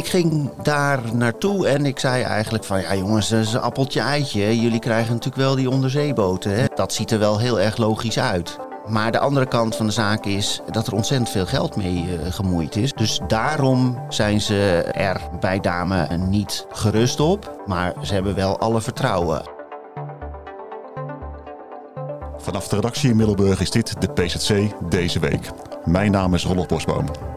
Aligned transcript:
Ik 0.00 0.06
ging 0.06 0.50
daar 0.62 1.00
naartoe 1.14 1.68
en 1.68 1.86
ik 1.86 1.98
zei 1.98 2.22
eigenlijk 2.22 2.64
van... 2.64 2.80
ja 2.80 2.94
jongens, 2.94 3.28
dat 3.28 3.40
is 3.40 3.52
een 3.52 3.60
appeltje 3.60 4.00
eitje. 4.00 4.60
Jullie 4.60 4.78
krijgen 4.78 5.12
natuurlijk 5.12 5.42
wel 5.42 5.54
die 5.54 5.70
onderzeeboten. 5.70 6.54
Hè? 6.54 6.64
Dat 6.74 6.92
ziet 6.92 7.10
er 7.10 7.18
wel 7.18 7.38
heel 7.38 7.60
erg 7.60 7.76
logisch 7.76 8.18
uit. 8.18 8.58
Maar 8.86 9.12
de 9.12 9.18
andere 9.18 9.46
kant 9.46 9.76
van 9.76 9.86
de 9.86 9.92
zaak 9.92 10.24
is 10.24 10.60
dat 10.70 10.86
er 10.86 10.94
ontzettend 10.94 11.30
veel 11.30 11.46
geld 11.46 11.76
mee 11.76 12.04
uh, 12.04 12.32
gemoeid 12.32 12.76
is. 12.76 12.92
Dus 12.92 13.20
daarom 13.26 13.98
zijn 14.08 14.40
ze 14.40 14.82
er 14.92 15.20
bij 15.40 15.60
Dame 15.60 16.16
niet 16.16 16.66
gerust 16.70 17.20
op. 17.20 17.62
Maar 17.66 17.94
ze 18.02 18.14
hebben 18.14 18.34
wel 18.34 18.58
alle 18.58 18.80
vertrouwen. 18.80 19.42
Vanaf 22.36 22.68
de 22.68 22.76
redactie 22.76 23.10
in 23.10 23.16
Middelburg 23.16 23.60
is 23.60 23.70
dit 23.70 24.00
de 24.00 24.12
PZC 24.12 24.72
deze 24.90 25.18
week. 25.18 25.50
Mijn 25.84 26.10
naam 26.10 26.34
is 26.34 26.44
Rolf 26.44 26.66
Bosboom. 26.66 27.29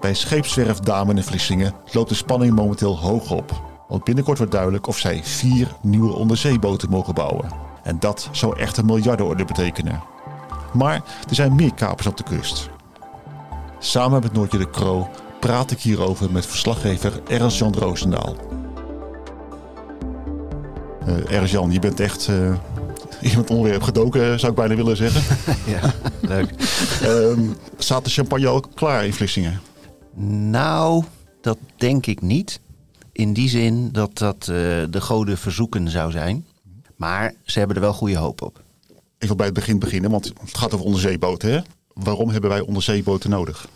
Bij 0.00 0.14
scheepswerf 0.14 0.78
Damen 0.78 1.16
in 1.16 1.22
Vlissingen 1.22 1.74
loopt 1.92 2.08
de 2.08 2.14
spanning 2.14 2.54
momenteel 2.54 2.98
hoog 2.98 3.30
op. 3.30 3.62
Want 3.88 4.04
binnenkort 4.04 4.38
wordt 4.38 4.52
duidelijk 4.52 4.86
of 4.86 4.98
zij 4.98 5.20
vier 5.24 5.68
nieuwe 5.82 6.12
onderzeeboten 6.12 6.90
mogen 6.90 7.14
bouwen. 7.14 7.50
En 7.82 7.98
dat 7.98 8.28
zou 8.32 8.58
echt 8.58 8.76
een 8.76 8.86
miljardenorde 8.86 9.44
betekenen. 9.44 10.02
Maar 10.72 11.02
er 11.28 11.34
zijn 11.34 11.54
meer 11.54 11.74
kapers 11.74 12.06
op 12.06 12.16
de 12.16 12.22
kust. 12.22 12.70
Samen 13.78 14.20
met 14.22 14.32
Noortje 14.32 14.58
de 14.58 14.70
Kroo 14.70 15.08
praat 15.40 15.70
ik 15.70 15.80
hierover 15.80 16.32
met 16.32 16.46
verslaggever 16.46 17.20
Ernst-Jan 17.28 17.74
Roosendaal. 17.74 18.36
Uh, 21.08 21.32
Ernst-Jan, 21.32 21.70
je 21.72 21.78
bent 21.78 22.00
echt 22.00 22.28
uh, 22.28 22.54
iemand 23.22 23.50
onderwerp 23.50 23.82
gedoken, 23.82 24.40
zou 24.40 24.52
ik 24.52 24.58
bijna 24.58 24.74
willen 24.74 24.96
zeggen. 24.96 25.36
ja, 25.74 25.80
leuk. 26.20 26.50
um, 27.04 27.56
staat 27.78 28.04
de 28.04 28.10
champagne 28.10 28.46
al 28.46 28.64
klaar 28.74 29.04
in 29.04 29.14
Vlissingen? 29.14 29.60
Nou, 30.14 31.04
dat 31.40 31.58
denk 31.76 32.06
ik 32.06 32.20
niet. 32.20 32.60
In 33.12 33.32
die 33.32 33.48
zin 33.48 33.92
dat 33.92 34.18
dat 34.18 34.40
uh, 34.40 34.56
de 34.90 35.00
goden 35.00 35.38
verzoeken 35.38 35.88
zou 35.88 36.10
zijn. 36.10 36.46
Maar 36.96 37.34
ze 37.42 37.58
hebben 37.58 37.76
er 37.76 37.82
wel 37.82 37.92
goede 37.92 38.16
hoop 38.16 38.42
op. 38.42 38.62
Ik 39.18 39.26
wil 39.26 39.36
bij 39.36 39.46
het 39.46 39.54
begin 39.54 39.78
beginnen, 39.78 40.10
want 40.10 40.24
het 40.24 40.56
gaat 40.56 40.74
over 40.74 40.86
onderzeeboten. 40.86 41.52
Hè? 41.52 41.60
Waarom 41.92 42.30
hebben 42.30 42.50
wij 42.50 42.60
onderzeeboten 42.60 43.30
nodig? 43.30 43.68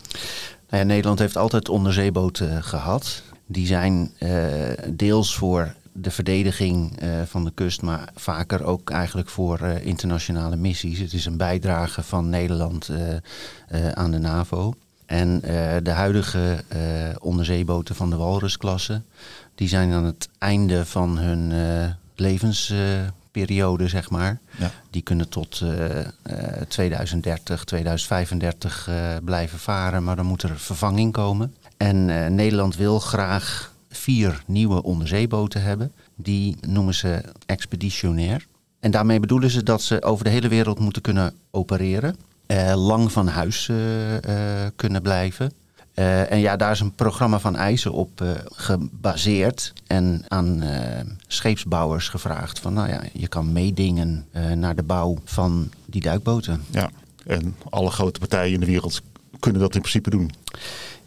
Nou 0.69 0.81
ja, 0.81 0.83
Nederland 0.83 1.19
heeft 1.19 1.37
altijd 1.37 1.69
onderzeeboten 1.69 2.63
gehad. 2.63 3.23
Die 3.47 3.65
zijn 3.65 4.11
uh, 4.19 4.31
deels 4.89 5.35
voor 5.35 5.75
de 5.93 6.11
verdediging 6.11 7.03
uh, 7.03 7.21
van 7.25 7.43
de 7.45 7.51
kust, 7.53 7.81
maar 7.81 8.09
vaker 8.15 8.63
ook 8.63 8.89
eigenlijk 8.89 9.29
voor 9.29 9.59
uh, 9.61 9.85
internationale 9.85 10.55
missies. 10.55 10.99
Het 10.99 11.13
is 11.13 11.25
een 11.25 11.37
bijdrage 11.37 12.03
van 12.03 12.29
Nederland 12.29 12.89
aan 13.93 14.11
de 14.11 14.19
NAVO. 14.19 14.73
En 15.15 15.41
uh, 15.43 15.75
de 15.83 15.91
huidige 15.91 16.63
uh, 16.75 16.79
onderzeeboten 17.19 17.95
van 17.95 18.09
de 18.09 18.15
Walrusklasse, 18.15 19.01
die 19.55 19.67
zijn 19.67 19.91
aan 19.91 20.03
het 20.03 20.29
einde 20.37 20.85
van 20.85 21.17
hun 21.17 21.51
uh, 21.51 21.91
levensperiode, 22.15 23.87
zeg 23.87 24.09
maar. 24.09 24.39
Ja. 24.57 24.71
Die 24.89 25.01
kunnen 25.01 25.29
tot 25.29 25.63
2030, 26.67 27.63
2035 27.63 28.89
blijven 29.23 29.59
varen, 29.59 30.03
maar 30.03 30.15
dan 30.15 30.25
moet 30.25 30.43
er 30.43 30.59
vervanging 30.59 31.11
komen. 31.11 31.55
En 31.77 32.05
Nederland 32.35 32.75
wil 32.75 32.99
graag 32.99 33.73
vier 33.89 34.43
nieuwe 34.45 34.83
onderzeeboten 34.83 35.61
hebben. 35.61 35.91
Die 36.15 36.57
noemen 36.61 36.93
ze 36.93 37.21
expeditionair. 37.45 38.45
En 38.79 38.91
daarmee 38.91 39.19
bedoelen 39.19 39.49
ze 39.49 39.63
dat 39.63 39.81
ze 39.81 40.03
over 40.03 40.23
de 40.23 40.29
hele 40.29 40.47
wereld 40.47 40.79
moeten 40.79 41.01
kunnen 41.01 41.33
opereren. 41.51 42.15
Uh, 42.47 42.73
lang 42.75 43.11
van 43.11 43.27
huis 43.27 43.67
uh, 43.67 44.13
uh, 44.13 44.19
kunnen 44.75 45.01
blijven. 45.01 45.51
en 45.93 46.39
ja, 46.39 46.55
daar 46.55 46.71
is 46.71 46.79
een 46.79 46.95
programma 46.95 47.39
van 47.39 47.55
eisen 47.55 47.91
op 47.91 48.23
gebaseerd. 48.45 49.73
En 49.87 50.23
aan 50.27 50.63
scheepsbouwers 51.27 52.09
gevraagd 52.09 52.59
van, 52.59 52.73
nou 52.73 52.89
ja, 52.89 53.01
je 53.13 53.27
kan 53.27 53.51
meedingen 53.51 54.25
naar 54.55 54.75
de 54.75 54.83
bouw 54.83 55.17
van 55.23 55.69
die 55.85 56.01
duikboten. 56.01 56.63
Ja, 56.71 56.89
en 57.25 57.55
alle 57.69 57.91
grote 57.91 58.19
partijen 58.19 58.53
in 58.53 58.59
de 58.59 58.65
wereld 58.65 59.01
kunnen 59.39 59.61
dat 59.61 59.75
in 59.75 59.81
principe 59.81 60.09
doen. 60.09 60.31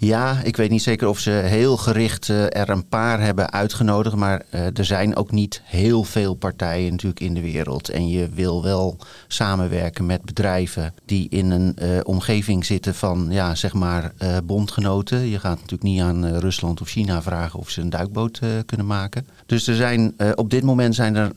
Ja, 0.00 0.40
ik 0.42 0.56
weet 0.56 0.70
niet 0.70 0.82
zeker 0.82 1.08
of 1.08 1.18
ze 1.18 1.30
heel 1.30 1.76
gericht 1.76 2.28
uh, 2.28 2.56
er 2.56 2.68
een 2.68 2.88
paar 2.88 3.20
hebben 3.20 3.52
uitgenodigd. 3.52 4.16
Maar 4.16 4.42
uh, 4.54 4.60
er 4.66 4.84
zijn 4.84 5.16
ook 5.16 5.30
niet 5.30 5.62
heel 5.64 6.04
veel 6.04 6.34
partijen 6.34 6.90
natuurlijk 6.90 7.20
in 7.20 7.34
de 7.34 7.40
wereld. 7.40 7.88
En 7.88 8.08
je 8.08 8.28
wil 8.28 8.62
wel 8.62 8.96
samenwerken 9.28 10.06
met 10.06 10.24
bedrijven 10.24 10.94
die 11.04 11.28
in 11.28 11.50
een 11.50 11.76
uh, 11.82 12.00
omgeving 12.02 12.64
zitten 12.64 12.94
van, 12.94 13.26
ja, 13.30 13.54
zeg 13.54 13.72
maar, 13.72 14.12
bondgenoten. 14.44 15.28
Je 15.28 15.38
gaat 15.38 15.54
natuurlijk 15.54 15.82
niet 15.82 16.00
aan 16.00 16.26
Rusland 16.26 16.80
of 16.80 16.88
China 16.88 17.22
vragen 17.22 17.58
of 17.58 17.70
ze 17.70 17.80
een 17.80 17.90
duikboot 17.90 18.40
kunnen 18.66 18.86
maken. 18.86 19.26
Dus 19.46 19.66
er 19.66 19.74
zijn, 19.74 20.14
op 20.34 20.50
dit 20.50 20.62
moment 20.62 20.94
zijn 20.94 21.16
er 21.16 21.32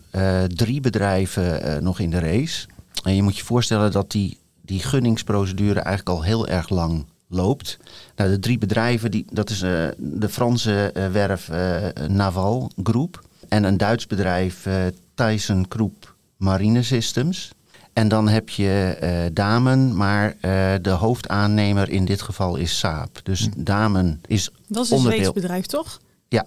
drie 0.47 0.81
bedrijven 0.81 1.83
nog 1.83 1.99
in 1.99 2.09
de 2.09 2.19
race. 2.19 2.67
En 3.03 3.15
je 3.15 3.23
moet 3.23 3.37
je 3.37 3.43
voorstellen 3.43 3.91
dat 3.91 4.11
die, 4.11 4.37
die 4.61 4.79
gunningsprocedure 4.79 5.79
eigenlijk 5.79 6.17
al 6.17 6.23
heel 6.23 6.47
erg 6.47 6.69
lang 6.69 7.05
loopt. 7.27 7.77
Nou, 8.15 8.29
de 8.29 8.39
drie 8.39 8.57
bedrijven, 8.57 9.11
die, 9.11 9.25
dat 9.31 9.49
is 9.49 9.61
uh, 9.61 9.87
de 9.97 10.29
Franse 10.29 10.93
uh, 10.97 11.07
werf 11.07 11.49
uh, 11.49 12.07
Naval 12.07 12.71
Group 12.83 13.21
en 13.49 13.63
een 13.63 13.77
Duits 13.77 14.07
bedrijf 14.07 14.67
Tyson 15.15 15.65
Group 15.69 16.15
Marine 16.37 16.83
Systems. 16.83 17.51
En 17.93 18.07
dan 18.07 18.27
heb 18.27 18.49
je 18.49 19.29
Damen, 19.33 19.95
maar 19.95 20.35
de 20.81 20.89
hoofdaannemer 20.89 21.89
in 21.89 22.05
dit 22.05 22.21
geval 22.21 22.55
is 22.55 22.79
Saab. 22.79 23.19
Dus 23.23 23.39
hm. 23.39 23.63
Damen 23.63 24.21
is 24.27 24.49
Dat 24.67 24.83
is 24.83 24.91
een 24.91 24.97
onderdeel... 24.97 25.19
Zweeds 25.19 25.41
bedrijf, 25.41 25.65
toch? 25.65 25.99
Ja, 26.27 26.45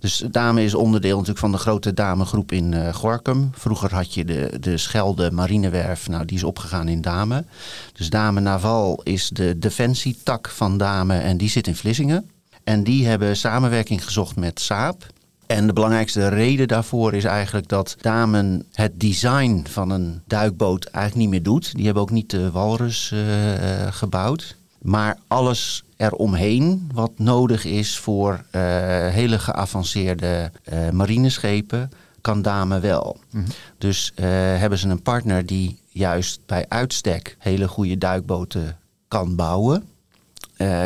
dus 0.00 0.24
Dame 0.30 0.64
is 0.64 0.74
onderdeel 0.74 1.12
natuurlijk 1.12 1.38
van 1.38 1.52
de 1.52 1.58
grote 1.58 1.94
damegroep 1.94 2.52
in 2.52 2.72
uh, 2.72 2.94
Gorkum. 2.94 3.50
Vroeger 3.52 3.94
had 3.94 4.14
je 4.14 4.24
de, 4.24 4.56
de 4.60 4.76
Schelde 4.76 5.30
Marinewerf, 5.30 6.08
nou 6.08 6.24
die 6.24 6.36
is 6.36 6.44
opgegaan 6.44 6.88
in 6.88 7.00
Dame. 7.00 7.44
Dus 7.92 8.10
Dame 8.10 8.40
Naval 8.40 9.00
is 9.02 9.28
de 9.28 9.58
defensietak 9.58 10.48
van 10.48 10.78
Dame 10.78 11.18
en 11.18 11.36
die 11.36 11.48
zit 11.48 11.66
in 11.66 11.76
Vlissingen. 11.76 12.30
En 12.64 12.84
die 12.84 13.06
hebben 13.06 13.36
samenwerking 13.36 14.04
gezocht 14.04 14.36
met 14.36 14.60
Saab. 14.60 15.06
En 15.46 15.66
de 15.66 15.72
belangrijkste 15.72 16.28
reden 16.28 16.68
daarvoor 16.68 17.14
is 17.14 17.24
eigenlijk 17.24 17.68
dat 17.68 17.96
Damen 18.00 18.66
het 18.72 19.00
design 19.00 19.66
van 19.68 19.90
een 19.90 20.22
duikboot 20.26 20.84
eigenlijk 20.84 21.16
niet 21.16 21.34
meer 21.34 21.42
doet. 21.42 21.74
Die 21.74 21.84
hebben 21.84 22.02
ook 22.02 22.10
niet 22.10 22.30
de 22.30 22.50
walrus 22.50 23.10
uh, 23.14 23.20
gebouwd. 23.90 24.56
Maar 24.82 25.18
alles 25.26 25.84
eromheen 25.96 26.90
wat 26.94 27.18
nodig 27.18 27.64
is 27.64 27.98
voor 27.98 28.32
uh, 28.32 28.62
hele 29.08 29.38
geavanceerde 29.38 30.52
uh, 30.72 30.90
marineschepen, 30.90 31.90
kan 32.20 32.42
Dame 32.42 32.80
wel. 32.80 33.16
Mm 33.30 33.44
-hmm. 33.44 33.52
Dus 33.78 34.12
uh, 34.14 34.24
hebben 34.58 34.78
ze 34.78 34.88
een 34.88 35.02
partner 35.02 35.46
die 35.46 35.80
juist 35.88 36.40
bij 36.46 36.64
uitstek 36.68 37.36
hele 37.38 37.68
goede 37.68 37.98
duikboten 37.98 38.78
kan 39.08 39.36
bouwen. 39.36 39.88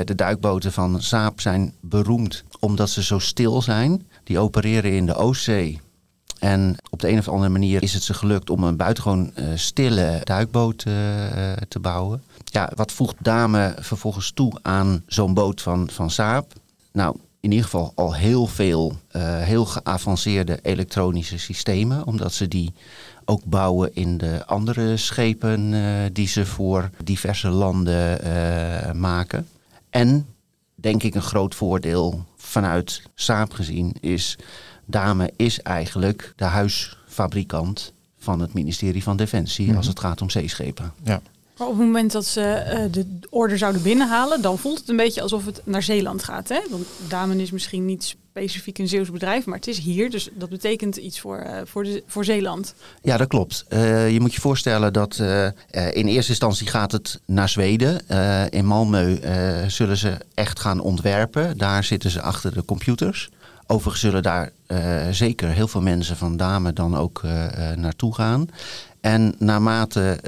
de 0.05 0.15
duikboten 0.15 0.73
van 0.73 1.03
Saab 1.03 1.41
zijn 1.41 1.75
beroemd 1.81 2.45
omdat 2.61 2.91
ze 2.91 3.03
zo 3.03 3.19
stil 3.19 3.63
zijn. 3.63 4.07
Die 4.25 4.39
opereren 4.39 4.93
in 4.93 5.07
de 5.07 5.15
Oostzee. 5.15 5.81
En 6.45 6.77
op 6.91 7.01
de 7.01 7.09
een 7.09 7.19
of 7.19 7.29
andere 7.29 7.49
manier 7.49 7.83
is 7.83 7.95
het 7.95 8.03
ze 8.03 8.15
gelukt 8.15 8.51
om 8.51 8.65
een 8.65 8.77
buitengewoon 8.77 9.33
stille 9.55 10.21
duikboot 10.25 10.79
te 11.69 11.79
bouwen 11.81 12.23
ja, 12.55 12.73
wat 12.75 12.93
voegt 12.93 13.17
Dame 13.19 13.75
vervolgens 13.79 14.31
toe 14.31 14.53
aan 14.63 15.03
zo'n 15.07 15.35
boot 15.35 15.63
van, 15.63 15.91
van 15.91 16.11
Saab? 16.11 16.53
Nou, 16.93 17.17
in 17.41 17.51
ieder 17.51 17.65
geval 17.65 17.93
al 17.95 18.15
heel 18.15 18.47
veel 18.47 18.97
heel 19.39 19.65
geavanceerde 19.65 20.59
elektronische 20.63 21.39
systemen, 21.39 22.07
omdat 22.07 22.33
ze 22.33 22.49
die 22.49 22.73
ook 23.25 23.45
bouwen 23.45 23.95
in 23.95 24.19
de 24.19 24.47
andere 24.47 24.97
schepen 24.97 25.75
die 26.13 26.27
ze 26.27 26.47
voor 26.47 26.91
diverse 27.05 27.49
landen 27.49 28.21
maken. 29.01 29.49
En 29.91 30.27
denk 30.75 31.03
ik 31.03 31.15
een 31.15 31.23
groot 31.23 31.55
voordeel 31.55 32.25
vanuit 32.37 33.03
Saab 33.15 33.53
gezien 33.53 33.97
is, 34.01 34.37
Dame 34.87 35.33
is 35.37 35.61
eigenlijk 35.63 36.33
de 36.37 36.45
huisfabrikant 36.45 37.93
van 38.19 38.41
het 38.41 38.55
ministerie 38.55 39.03
van 39.03 39.17
Defensie 39.17 39.63
mm-hmm. 39.63 39.79
als 39.79 39.87
het 39.87 40.01
gaat 40.01 40.23
om 40.23 40.31
zeeschepen. 40.31 40.93
Ja. 41.03 41.21
Maar 41.59 41.67
op 41.67 41.79
het 41.79 41.87
moment 41.87 42.13
dat 42.13 42.25
ze 42.25 42.65
uh, 42.73 42.93
de 42.93 43.07
order 43.31 43.59
zouden 43.59 43.83
binnenhalen, 43.83 44.43
dan 44.43 44.59
voelt 44.59 44.79
het 44.79 44.89
een 44.89 44.97
beetje 44.97 45.23
alsof 45.23 45.47
het 45.47 45.61
naar 45.65 45.83
Zeeland 45.83 46.25
gaat. 46.25 46.49
Hè? 46.49 46.61
Want 46.71 46.87
Damen 47.09 47.41
is 47.41 47.51
misschien 47.51 47.85
niet 47.85 48.17
specifiek 48.31 48.79
een 48.79 48.89
Zeeuws 48.89 49.11
bedrijf, 49.11 49.45
maar 49.45 49.57
het 49.57 49.67
is 49.67 49.79
hier. 49.79 50.11
Dus 50.11 50.29
dat 50.33 50.49
betekent 50.49 50.97
iets 50.97 51.21
voor, 51.21 51.45
uh, 51.47 51.59
voor, 51.65 51.85
de, 51.85 52.03
voor 52.07 52.25
Zeeland. 52.25 52.75
Ja, 53.03 53.17
dat 53.17 53.29
klopt. 53.29 53.65
Uh, 53.69 54.11
je 54.11 54.21
moet 54.21 54.35
je 54.35 54.41
voorstellen 54.41 54.93
dat 54.93 55.19
uh, 55.21 55.45
in 55.93 56.07
eerste 56.07 56.31
instantie 56.31 56.67
gaat 56.67 56.93
het 56.93 57.21
naar 57.27 57.49
Zweden. 57.49 58.09
in 58.51 58.65
Malmö 58.65 59.27
zullen 59.67 59.97
ze 59.97 60.17
echt 60.35 60.61
gaan 60.61 60.81
ontwerpen. 60.81 61.59
Daar 61.59 61.85
zitten 61.85 62.11
ze 62.11 62.21
achter 62.21 62.55
de 62.55 62.65
computers. 62.65 63.31
Overigens 63.67 64.01
zullen 64.03 64.23
daar 64.23 64.53
zeker 65.11 65.49
heel 65.49 65.69
veel 65.69 65.81
mensen 65.81 66.17
van 66.17 66.37
Dame 66.37 66.73
dan 66.73 66.97
ook 66.97 67.23
naartoe 67.77 68.15
gaan. 68.15 68.49
En 69.01 69.35
naarmate 69.39 70.19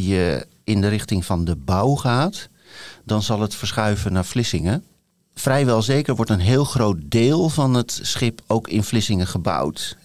je 0.00 0.46
in 0.64 0.80
de 0.80 0.88
richting 0.88 1.24
van 1.24 1.44
de 1.44 1.56
bouw 1.56 1.94
gaat, 1.94 2.48
dan 3.04 3.22
zal 3.22 3.40
het 3.40 3.54
verschuiven 3.54 4.12
naar 4.12 4.24
Vlissingen 4.24 4.84
vrijwel 5.40 5.82
zeker 5.82 6.16
wordt 6.16 6.30
een 6.30 6.40
heel 6.40 6.64
groot 6.64 6.96
deel 7.00 7.48
van 7.48 7.74
het 7.74 7.98
schip 8.02 8.40
ook 8.46 8.68
in 8.68 8.84
Vlissingen 8.84 9.26
gebouwd. 9.26 9.96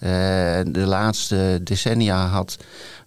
De 0.66 0.84
laatste 0.84 1.60
decennia 1.62 2.26
had 2.26 2.56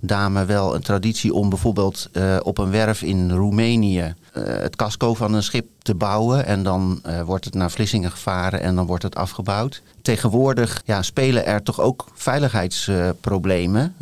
Dame 0.02 0.46
wel 0.46 0.76
een 0.76 0.82
traditie 0.82 1.34
om 1.34 1.50
bijvoorbeeld 1.50 2.10
uh, 2.14 2.38
op 2.44 2.58
een 2.58 2.72
werf 2.72 3.02
in 3.02 3.32
Roemenië 3.32 4.14
uh, 4.38 4.44
het 4.46 4.76
casco 4.76 5.14
van 5.14 5.34
een 5.34 5.44
schip 5.44 5.68
te 5.82 5.96
bouwen. 5.96 6.46
En 6.46 6.64
dan 6.64 7.02
wordt 7.26 7.46
het 7.46 7.54
naar 7.54 7.72
Vlissingen 7.72 8.12
gevaren 8.12 8.62
en 8.62 8.76
dan 8.76 8.86
wordt 8.86 9.04
het 9.04 9.16
afgebouwd. 9.16 9.82
Tegenwoordig 10.02 10.82
ja, 10.86 11.02
spelen 11.02 11.46
er 11.46 11.64
toch 11.64 11.80
ook 11.80 12.08
veiligheidsproblemen. 12.14 13.96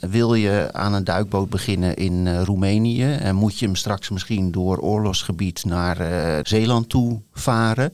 wil 0.00 0.34
je 0.34 0.68
aan 0.72 0.94
een 0.94 1.04
duikboot 1.04 1.50
beginnen 1.50 1.96
in 1.96 2.38
Roemenië 2.38 3.12
en 3.12 3.34
moet 3.34 3.58
je 3.58 3.66
hem 3.66 3.76
straks 3.76 4.10
misschien 4.10 4.52
door 4.52 4.78
oorlogsgebied 4.78 5.64
naar 5.64 5.96
Zeeland 6.42 6.88
toe 6.88 7.20
varen? 7.32 7.92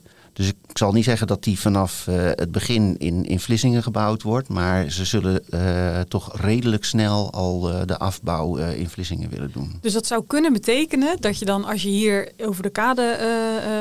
Ik, 0.70 0.78
zal 0.78 0.92
niet 0.92 1.04
zeggen 1.04 1.26
dat 1.26 1.44
die 1.44 1.58
vanaf 1.58 2.06
uh, 2.08 2.14
het 2.16 2.52
begin 2.52 2.98
in, 2.98 3.24
in 3.24 3.40
Vlissingen 3.40 3.82
gebouwd 3.82 4.22
wordt. 4.22 4.48
Maar 4.48 4.90
ze 4.90 5.04
zullen 5.04 5.42
uh, 5.50 6.00
toch 6.00 6.40
redelijk 6.40 6.84
snel 6.84 7.32
al 7.32 7.70
uh, 7.70 7.80
de 7.86 7.98
afbouw 7.98 8.56
in 8.56 8.88
Vlissingen 8.88 9.30
willen 9.30 9.50
doen. 9.52 9.78
Dus 9.80 9.92
dat 9.92 10.06
zou 10.06 10.24
kunnen 10.26 10.52
betekenen 10.52 11.20
dat 11.20 11.38
je 11.38 11.44
dan, 11.44 11.64
als 11.64 11.82
je 11.82 11.88
hier 11.88 12.32
over 12.38 12.62
de 12.62 12.70
kade 12.70 13.18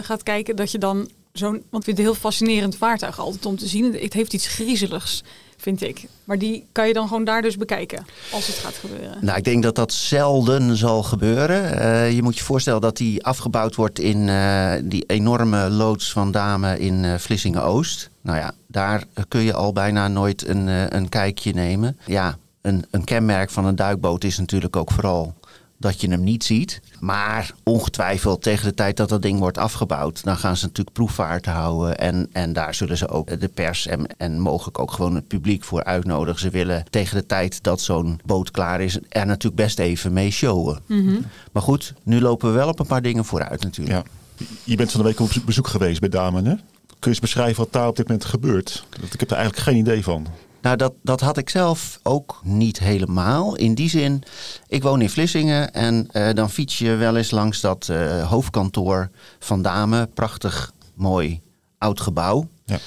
gaat 0.04 0.24
kijken, 0.24 0.56
dat 0.56 0.72
je 0.72 0.78
dan 0.78 1.10
zo'n. 1.34 1.52
Want 1.52 1.64
ik 1.64 1.84
vind 1.84 1.98
het 1.98 2.06
heel 2.06 2.16
fascinerend 2.16 2.76
vaartuig 2.76 3.20
altijd 3.20 3.46
om 3.46 3.58
te 3.58 3.68
zien. 3.68 3.94
Het 3.94 4.14
heeft 4.14 4.34
iets 4.34 4.48
griezeligs 4.48 5.24
vind 5.62 5.82
ik. 5.82 6.08
Maar 6.24 6.38
die 6.38 6.66
kan 6.72 6.88
je 6.88 6.94
dan 6.94 7.08
gewoon 7.08 7.24
daar 7.24 7.42
dus 7.42 7.58
bekijken 7.58 8.06
als 8.32 8.48
het 8.48 8.56
gaat 8.56 8.74
gebeuren. 8.74 9.18
Nou, 9.22 9.38
ik 9.38 9.44
denk 9.44 9.64
dat 9.64 9.76
dat 9.76 9.94
zelden 9.94 10.76
zal 10.76 11.04
gebeuren. 11.04 11.78
Uh, 11.78 12.12
je 12.12 12.24
moet 12.24 12.38
je 12.38 12.44
voorstellen 12.44 12.82
dat 12.82 12.98
die 12.98 13.26
afgebouwd 13.26 13.76
wordt 13.76 14.00
in 14.00 14.28
uh, 14.28 14.74
die 14.84 15.04
enorme 15.06 15.70
loods 15.70 16.12
van 16.12 16.32
Dame 16.32 16.80
in 16.80 17.04
uh, 17.04 17.18
Vlissingen-Oost. 17.18 18.10
Nou 18.22 18.38
ja, 18.38 18.54
daar 18.68 19.04
kun 19.28 19.42
je 19.42 19.54
al 19.54 19.74
bijna 19.74 20.08
nooit 20.08 20.48
een, 20.48 20.68
een 20.96 21.10
kijkje 21.10 21.54
nemen. 21.54 21.98
Ja, 22.06 22.38
een, 22.62 22.86
een 22.92 23.04
kenmerk 23.04 23.50
van 23.50 23.66
een 23.66 23.76
duikboot 23.76 24.24
is 24.24 24.38
natuurlijk 24.38 24.76
ook 24.76 24.92
vooral 24.92 25.34
dat 25.80 26.02
je 26.02 26.10
hem 26.10 26.24
niet 26.24 26.44
ziet. 26.44 26.82
Maar 27.00 27.52
ongetwijfeld 27.64 28.42
tegen 28.42 28.66
de 28.66 28.74
tijd 28.74 28.98
dat 28.98 29.10
dat 29.10 29.22
ding 29.22 29.40
wordt 29.40 29.58
afgebouwd, 29.58 30.24
dan 30.24 30.38
gaan 30.38 30.58
ze 30.58 30.66
natuurlijk 30.66 30.96
proefvaart 30.96 31.46
houden. 31.46 31.98
En, 31.98 32.30
en 32.32 32.54
daar 32.54 32.74
zullen 32.74 32.98
ze 32.98 33.10
ook 33.10 33.40
de 33.40 33.48
pers 33.48 33.88
en, 33.88 34.08
en 34.18 34.40
mogelijk 34.40 34.80
ook 34.80 34.92
gewoon 34.92 35.16
het 35.16 35.28
publiek 35.28 35.64
voor 35.64 35.84
uitnodigen. 35.84 36.40
Ze 36.40 36.50
willen 36.50 36.86
tegen 36.90 37.18
de 37.18 37.26
tijd 37.26 37.64
dat 37.64 37.82
zo'n 37.82 38.20
boot 38.26 38.52
klaar 38.52 38.82
is, 38.82 39.00
er 39.10 39.26
natuurlijk 39.26 39.56
best 39.56 39.80
even 39.80 40.14
mee 40.14 40.32
showen. 40.32 40.82
Mhm. 40.86 41.16
Maar 41.52 41.64
goed, 41.64 41.94
nu 42.04 42.22
lopen 42.22 42.50
we 42.50 42.58
wel 42.58 42.68
op 42.68 42.80
een 42.80 42.88
paar 42.88 43.02
dingen 43.02 43.26
vooruit 43.26 43.64
natuurlijk. 43.64 43.98
Ja. 43.98 44.46
Je 44.64 44.76
bent 44.76 44.92
van 44.92 45.02
de 45.02 45.08
week 45.08 45.20
op 45.20 45.32
bezoek 45.46 45.68
geweest 45.68 46.00
bij 46.00 46.10
Damen, 46.10 46.46
hè? 46.46 46.54
Kun 47.00 47.12
je 47.12 47.18
eens 47.18 47.20
beschrijven 47.20 47.64
wat 47.64 47.74
daar 47.74 47.88
op 47.88 47.96
dit 47.96 48.08
moment 48.08 48.26
gebeurt? 48.26 48.86
Ik 49.12 49.20
heb 49.20 49.30
er 49.30 49.38
eigenlijk 49.38 49.68
geen 49.68 49.78
idee 49.78 50.04
van. 50.04 50.28
Nou, 50.62 50.76
dat, 50.76 50.94
dat 51.02 51.20
had 51.20 51.38
ik 51.38 51.50
zelf 51.50 52.00
ook 52.04 52.40
niet 52.44 52.80
helemaal. 52.80 53.56
In 53.56 53.74
die 53.74 53.90
zin, 53.90 54.24
ik 54.68 54.84
woon 54.84 55.02
in 55.02 55.10
Vlissingen 55.10 55.74
en 55.74 56.08
uh, 56.12 56.34
dan 56.34 56.50
fiets 56.50 56.78
je 56.78 56.96
wel 56.96 57.16
eens 57.16 57.32
langs 57.32 57.62
dat 57.62 57.88
uh, 57.92 58.30
hoofdkantoor 58.30 59.10
van 59.40 59.62
Dame. 59.62 60.10
Prachtig, 60.14 60.72
mooi, 60.94 61.42
oud 61.78 62.02
gebouw. 62.02 62.48
Ja. 62.66 62.78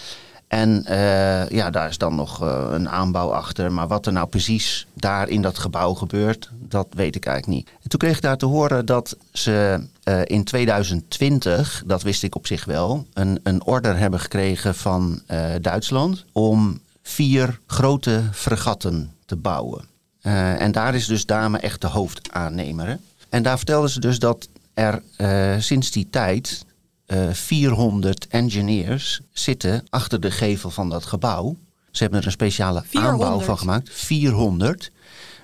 En 0.48 0.84
uh, 0.88 1.48
ja, 1.48 1.70
daar 1.70 1.88
is 1.88 1.98
dan 1.98 2.14
nog 2.14 2.40
een 2.70 2.88
aanbouw 2.88 3.32
achter. 3.32 3.72
Maar 3.72 3.88
wat 3.88 4.06
er 4.06 4.12
nou 4.12 4.26
precies 4.26 4.86
daar 4.94 5.28
in 5.28 5.42
dat 5.42 5.58
gebouw 5.58 5.94
gebeurt, 5.94 6.50
dat 6.52 6.86
weet 6.90 7.16
ik 7.16 7.26
eigenlijk 7.26 7.58
niet. 7.58 7.68
En 7.82 7.88
toen 7.88 7.98
kreeg 7.98 8.16
ik 8.16 8.22
daar 8.22 8.36
te 8.36 8.46
horen 8.46 8.86
dat 8.86 9.16
ze 9.32 9.86
in 10.24 10.44
2020, 10.44 11.82
dat 11.86 12.02
wist 12.02 12.22
ik 12.22 12.34
op 12.34 12.46
zich 12.46 12.64
wel, 12.64 13.06
een, 13.12 13.40
een 13.42 13.64
order 13.64 13.96
hebben 13.96 14.20
gekregen 14.20 14.74
van 14.74 15.22
Duitsland 15.60 16.24
om 16.32 16.80
vier 17.02 17.60
grote 17.66 18.22
fregatten 18.32 19.12
te 19.26 19.36
bouwen. 19.36 19.84
Uh, 20.22 20.60
en 20.60 20.72
daar 20.72 20.94
is 20.94 21.06
dus 21.06 21.26
Dame 21.26 21.58
echt 21.58 21.80
de 21.80 21.86
hoofdaannemer. 21.86 22.98
En 23.28 23.42
daar 23.42 23.56
vertelden 23.56 23.90
ze 23.90 24.00
dus 24.00 24.18
dat 24.18 24.48
er 24.74 25.02
uh, 25.18 25.54
sinds 25.58 25.90
die 25.90 26.08
tijd 26.10 26.64
uh, 27.06 27.28
eh, 27.28 27.34
400 27.34 28.26
engineers 28.26 29.20
zitten 29.32 29.84
achter 29.90 30.20
de 30.20 30.30
gevel 30.30 30.70
van 30.70 30.88
dat 30.88 31.04
gebouw. 31.04 31.56
Ze 31.90 32.02
hebben 32.02 32.20
er 32.20 32.26
een 32.26 32.32
speciale 32.32 32.82
400. 32.86 33.24
aanbouw 33.24 33.40
van 33.40 33.58
gemaakt. 33.58 33.90
400. 33.92 34.90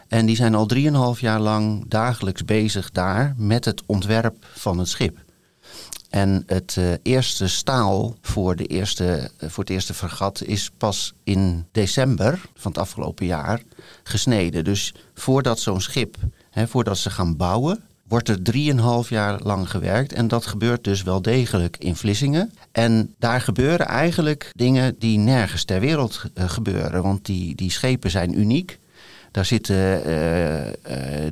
En 0.09 0.27
die 0.27 0.37
zijn 0.37 0.55
al 0.55 0.69
3,5 1.15 1.21
jaar 1.21 1.41
lang 1.41 1.85
dagelijks 1.89 2.45
bezig 2.45 2.91
daar 2.91 3.35
met 3.37 3.65
het 3.65 3.83
ontwerp 3.87 4.47
van 4.55 4.79
het 4.79 4.89
schip. 4.89 5.19
En 6.09 6.43
het 6.47 6.77
uh, 6.79 6.93
eerste 7.03 7.49
staal 7.49 8.17
voor, 8.21 8.57
de 8.57 8.67
eerste, 8.67 9.31
uh, 9.41 9.51
voor 9.51 9.65
het 9.65 9.73
eerste 9.73 9.95
vergat 9.95 10.43
is 10.43 10.71
pas 10.79 11.15
in 11.25 11.67
december 11.73 12.41
van 12.55 12.71
het 12.73 12.81
afgelopen 12.81 13.27
jaar 13.27 13.63
gesneden. 14.03 14.65
Dus 14.65 14.95
voordat 15.15 15.61
zo'n 15.61 15.81
schip, 15.81 16.17
hè, 16.51 16.69
voordat 16.69 16.99
ze 16.99 17.11
gaan 17.11 17.37
bouwen, 17.37 17.83
wordt 18.09 18.29
er 18.29 18.43
drieënhalf 18.43 19.09
jaar 19.09 19.41
lang 19.43 19.71
gewerkt. 19.71 20.13
En 20.13 20.29
dat 20.29 20.47
gebeurt 20.47 20.85
dus 20.85 21.03
wel 21.03 21.23
degelijk 21.23 21.77
in 21.77 21.97
Vlissingen. 21.97 22.53
En 22.73 23.15
daar 23.19 23.41
gebeuren 23.41 23.87
eigenlijk 23.87 24.53
dingen 24.55 24.95
die 24.99 25.19
nergens 25.19 25.65
ter 25.65 25.81
wereld 25.81 26.23
uh, 26.35 26.49
gebeuren. 26.49 27.03
Want 27.03 27.25
die, 27.27 27.55
die 27.55 27.71
schepen 27.71 28.11
zijn 28.11 28.39
uniek. 28.39 28.79
Daar 29.31 29.45
zitten 29.45 30.03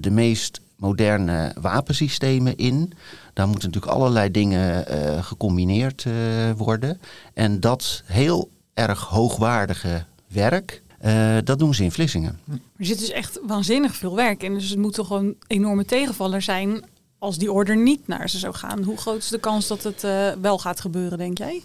de 0.01 0.11
meest 0.11 0.61
moderne 0.77 1.55
wapensystemen 1.61 2.57
in. 2.57 2.93
Daar 3.33 3.49
moeten 3.49 3.69
natuurlijk 3.69 3.95
allerlei 3.95 4.31
dingen 4.31 4.85
uh, 4.91 5.25
gecombineerd 5.25 6.05
uh, 6.05 6.15
worden. 6.57 7.01
En 7.35 7.61
dat 7.61 8.03
heel 8.05 8.51
erg 8.75 9.01
hoogwaardige 9.01 10.05
werk, 10.29 10.83
uh, 11.05 11.37
dat 11.45 11.59
doen 11.59 11.75
ze 11.75 11.85
in 11.85 11.93
Vlissingen. 11.93 12.41
Er 12.77 12.85
zit 12.85 12.99
dus 12.99 13.11
echt 13.11 13.41
waanzinnig 13.47 13.97
veel 13.97 14.17
werk 14.17 14.43
in. 14.43 14.55
Dus 14.55 14.71
het 14.71 14.79
moet 14.79 14.95
toch 14.95 15.11
een 15.11 15.37
enorme 15.47 15.85
tegenvaller 15.85 16.43
zijn 16.43 16.85
als 17.19 17.39
die 17.39 17.53
order 17.53 17.77
niet 17.77 18.07
naar 18.07 18.29
ze 18.29 18.39
zou 18.39 18.55
gaan. 18.55 18.83
Hoe 18.83 18.97
groot 18.97 19.19
is 19.19 19.29
de 19.29 19.39
kans 19.39 19.67
dat 19.67 19.83
het 19.83 20.07
wel 20.41 20.59
gaat 20.59 20.81
gebeuren, 20.81 21.19
denk 21.19 21.39
jij? 21.39 21.63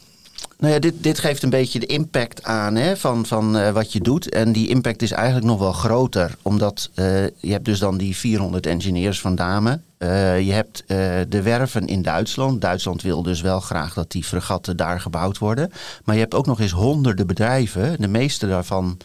Nou 0.62 0.74
ja, 0.74 0.80
dit, 0.80 1.04
dit 1.04 1.20
geeft 1.20 1.44
een 1.44 1.50
beetje 1.50 1.80
de 1.80 1.86
impact 1.86 2.44
aan 2.44 2.76
hè, 2.76 2.98
van, 2.98 3.26
van 3.26 3.58
uh, 3.58 3.70
wat 3.70 3.94
je 3.94 4.02
doet. 4.02 4.30
En 4.30 4.52
die 4.52 4.68
impact 4.68 5.02
is 5.02 5.12
eigenlijk 5.12 5.46
nog 5.46 5.60
wel 5.60 5.72
groter. 5.72 6.36
Omdat 6.42 6.90
uh, 6.96 7.24
je 7.24 7.52
hebt 7.52 7.66
dus 7.66 7.80
dan 7.80 7.98
die 7.98 8.16
400 8.16 8.66
engineers 8.66 9.22
van 9.22 9.36
Dame. 9.36 9.80
Uh, 9.98 10.42
je 10.42 10.52
hebt 10.52 10.84
de 11.30 11.42
werven 11.44 11.88
in 11.88 12.02
Duitsland. 12.02 12.62
Duitsland 12.62 13.02
wil 13.02 13.24
dus 13.24 13.42
wel 13.42 13.60
graag 13.60 13.94
dat 13.94 14.12
die 14.12 14.24
fregatten 14.24 14.78
daar 14.78 15.00
gebouwd 15.00 15.38
worden. 15.38 15.72
Maar 16.04 16.16
je 16.16 16.22
hebt 16.22 16.36
ook 16.36 16.46
nog 16.46 16.60
eens 16.60 16.72
honderden 16.72 17.28
bedrijven. 17.28 17.96
De 18.02 18.08
meeste 18.08 18.48
daarvan 18.48 18.98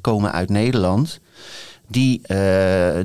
komen 0.00 0.32
uit 0.32 0.48
Nederland 0.48 1.20
die 1.86 2.20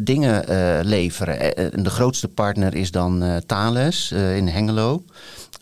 dingen 0.01 0.43
leveren. 0.85 1.55
En 1.73 1.83
de 1.83 1.89
grootste 1.89 2.27
partner 2.27 2.75
is 2.75 2.91
dan 2.91 3.41
Thales 3.45 4.11
in 4.11 4.47
Hengelo 4.47 5.03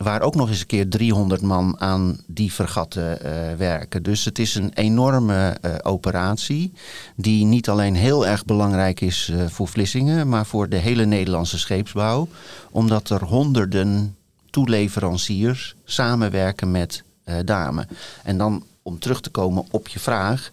waar 0.04 0.22
ook 0.22 0.36
nog 0.36 0.50
eens 0.50 0.60
een 0.60 0.66
keer 0.66 0.90
300 0.90 1.42
man 1.42 1.76
aan 1.80 2.18
die 2.28 2.54
vergatten 2.54 3.18
uh, 3.26 3.56
werken. 3.58 4.04
Dus 4.04 4.26
het 4.26 4.40
is 4.40 4.56
een 4.56 4.72
enorme 4.74 5.58
uh, 5.62 5.76
operatie 5.82 6.74
die 7.16 7.46
niet 7.46 7.70
alleen 7.70 7.96
heel 7.96 8.28
erg 8.28 8.46
belangrijk 8.46 9.02
is 9.02 9.30
uh, 9.32 9.46
voor 9.48 9.68
Vlissingen, 9.68 10.30
maar 10.30 10.46
voor 10.46 10.70
de 10.70 10.78
hele 10.78 11.06
Nederlandse 11.06 11.60
scheepsbouw. 11.60 12.28
Omdat 12.72 13.10
er 13.10 13.24
honderden 13.24 14.16
toeleveranciers 14.50 15.76
samenwerken 15.84 16.72
met 16.72 17.04
Dame. 17.46 17.88
En 18.24 18.38
dan 18.38 18.64
om 18.82 19.00
terug 19.00 19.22
te 19.22 19.30
komen 19.30 19.66
op 19.72 19.88
je 19.88 20.00
vraag, 20.00 20.52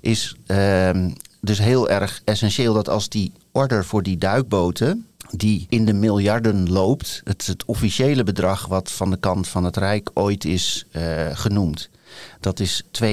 is 0.00 0.36
ehm, 0.46 1.10
dus 1.40 1.58
heel 1.58 1.90
erg 1.90 2.22
essentieel 2.24 2.74
dat 2.74 2.88
als 2.88 3.08
die 3.08 3.32
order 3.52 3.84
voor 3.84 4.02
die 4.02 4.18
duikboten 4.18 5.06
die 5.30 5.66
in 5.68 5.84
de 5.84 5.92
miljarden 5.92 6.70
loopt. 6.70 7.20
Het 7.24 7.46
het 7.46 7.64
officiële 7.64 8.22
bedrag 8.22 8.66
wat 8.66 8.90
van 8.90 9.10
de 9.10 9.16
kant 9.16 9.48
van 9.48 9.64
het 9.64 9.76
Rijk 9.76 10.10
ooit 10.14 10.44
is 10.44 10.86
uh, 10.92 11.02
genoemd. 11.32 11.90
Dat 12.40 12.60
is 12.60 12.82
2,5 13.02 13.08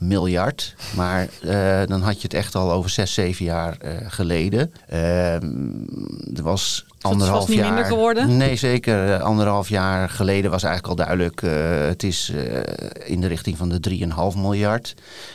miljard. 0.00 0.74
Maar 0.96 1.28
uh, 1.44 1.80
dan 1.86 2.02
had 2.02 2.16
je 2.16 2.22
het 2.22 2.34
echt 2.34 2.54
al 2.54 2.72
over 2.72 2.90
6, 2.90 3.14
7 3.14 3.44
jaar 3.44 3.76
uh, 3.84 3.90
geleden. 4.06 4.72
Uh, 4.92 5.34
er 5.34 6.42
was 6.42 6.86
anderhalf 7.00 7.52
jaar. 7.52 7.66
minder 7.66 7.84
geworden? 7.84 8.36
Nee, 8.36 8.56
zeker. 8.56 9.22
Anderhalf 9.22 9.68
jaar 9.68 10.08
geleden 10.08 10.50
was 10.50 10.62
eigenlijk 10.62 10.98
al 10.98 11.04
duidelijk. 11.06 11.40
het 11.88 12.02
is 12.02 12.32
in 13.04 13.20
de 13.20 13.26
richting 13.26 13.56
van 13.56 13.68
de 13.68 13.80
3,5 14.34 14.36
miljard. 14.36 14.94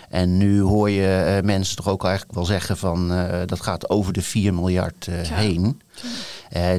En 0.10 0.38
nu 0.38 0.62
hoor 0.62 0.90
je 0.90 1.40
mensen 1.44 1.76
toch 1.76 1.90
ook 1.90 2.04
eigenlijk 2.04 2.36
wel 2.36 2.46
zeggen 2.46 2.78
van 2.78 3.28
dat 3.46 3.62
gaat 3.62 3.90
over 3.90 4.14
de 4.14 4.22
4 4.22 4.54
miljard 4.54 5.08
heen. 5.12 5.64
Uh, 5.64 5.72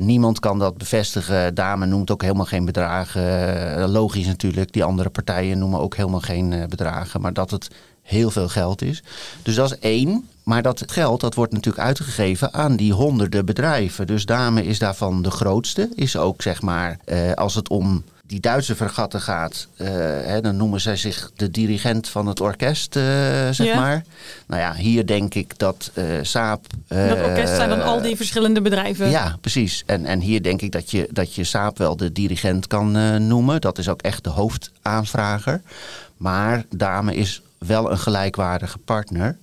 niemand 0.01 0.41
kan 0.41 0.59
dat 0.59 0.79
bevestigen. 0.79 1.55
Dame 1.55 1.87
noemt 1.87 2.11
ook 2.11 2.23
helemaal 2.23 2.45
geen 2.45 2.65
bedragen. 2.65 3.23
Uh, 3.79 3.85
logisch 3.89 4.27
natuurlijk, 4.27 4.73
die 4.73 4.85
andere 4.85 5.11
partijen 5.11 5.59
noemen 5.59 5.81
ook 5.81 5.97
helemaal 5.97 6.21
geen 6.21 6.53
uh, 6.53 6.65
bedragen. 6.67 7.21
Maar 7.21 7.33
dat 7.33 7.51
het 7.51 7.69
heel 8.03 8.31
veel 8.31 8.49
geld 8.49 8.83
is. 8.83 9.03
Dus 9.43 9.55
dat 9.55 9.71
is 9.71 9.79
één. 9.79 10.29
Maar 10.43 10.63
dat 10.63 10.83
geld 10.87 11.21
dat 11.21 11.35
wordt 11.35 11.53
natuurlijk 11.53 11.85
uitgegeven 11.85 12.53
aan 12.53 12.77
die 12.77 12.93
honderden 12.93 13.47
bedrijven. 13.47 14.07
Dus 14.07 14.27
Dame 14.27 14.65
is 14.65 14.79
daarvan 14.79 15.23
de 15.23 15.31
grootste. 15.31 15.89
Is 15.95 16.17
ook 16.17 16.43
zeg 16.43 16.63
maar, 16.63 16.99
als 17.35 17.55
het 17.55 17.69
om 17.69 18.05
die 18.35 18.43
Duitse 18.43 18.77
vergatten 18.77 19.21
gaat, 19.21 19.69
uh, 19.77 19.89
hè, 20.25 20.41
dan 20.41 20.57
noemen 20.57 20.81
zij 20.81 20.97
zich 20.97 21.31
de 21.37 21.51
dirigent 21.51 22.09
van 22.09 22.27
het 22.27 22.41
orkest, 22.41 22.97
uh, 22.97 23.03
zeg 23.51 23.75
maar. 23.75 24.05
Nou 24.47 24.61
ja, 24.61 24.75
hier 24.75 25.07
denk 25.07 25.35
ik 25.35 25.59
dat 25.59 25.91
uh, 25.95 26.05
Saab. 26.23 26.67
dat 26.87 27.23
orkest 27.25 27.55
zijn 27.55 27.69
dan 27.69 27.83
al 27.83 28.03
die 28.03 28.17
verschillende 28.17 28.61
bedrijven. 28.61 29.11
Ja, 29.11 29.37
precies. 29.41 29.83
En, 29.87 30.05
en 30.05 30.21
hier 30.21 30.43
denk 30.43 30.63
ik 30.63 30.73
dat 30.73 30.91
je, 30.91 31.09
dat 31.11 31.35
je 31.35 31.45
Saab 31.45 31.79
wel 31.79 31.97
de 31.97 32.13
dirigent 32.13 32.67
kan 32.67 33.27
noemen. 33.27 33.61
Dat 33.61 33.79
is 33.79 33.89
ook 33.89 34.03
echt 34.03 34.25
de 34.25 34.31
hoofdaanvrager. 34.31 35.61
Maar 36.17 36.65
Dame 36.71 37.15
is 37.15 37.43
wel 37.59 37.91
een 37.91 37.99
gelijkwaardige 37.99 38.79
partner. 38.79 39.37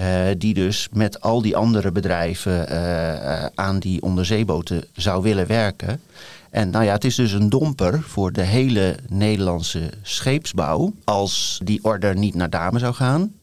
Uh, 0.00 0.06
die 0.38 0.54
dus 0.54 0.88
met 0.92 1.20
al 1.20 1.42
die 1.42 1.56
andere 1.56 1.92
bedrijven 1.92 2.72
uh, 2.72 3.44
aan 3.54 3.78
die 3.78 4.02
onderzeeboten 4.02 4.84
zou 4.92 5.22
willen 5.22 5.46
werken. 5.46 6.00
En 6.50 6.70
nou 6.70 6.84
ja, 6.84 6.92
het 6.92 7.04
is 7.04 7.14
dus 7.14 7.32
een 7.32 7.48
domper 7.48 8.02
voor 8.02 8.32
de 8.32 8.42
hele 8.42 8.96
Nederlandse 9.08 9.90
scheepsbouw. 10.02 10.92
Als 11.04 11.60
die 11.64 11.84
order 11.84 12.16
niet 12.16 12.34
naar 12.34 12.50
Dame 12.50 12.78
zou 12.78 12.94
gaan. 12.94 13.34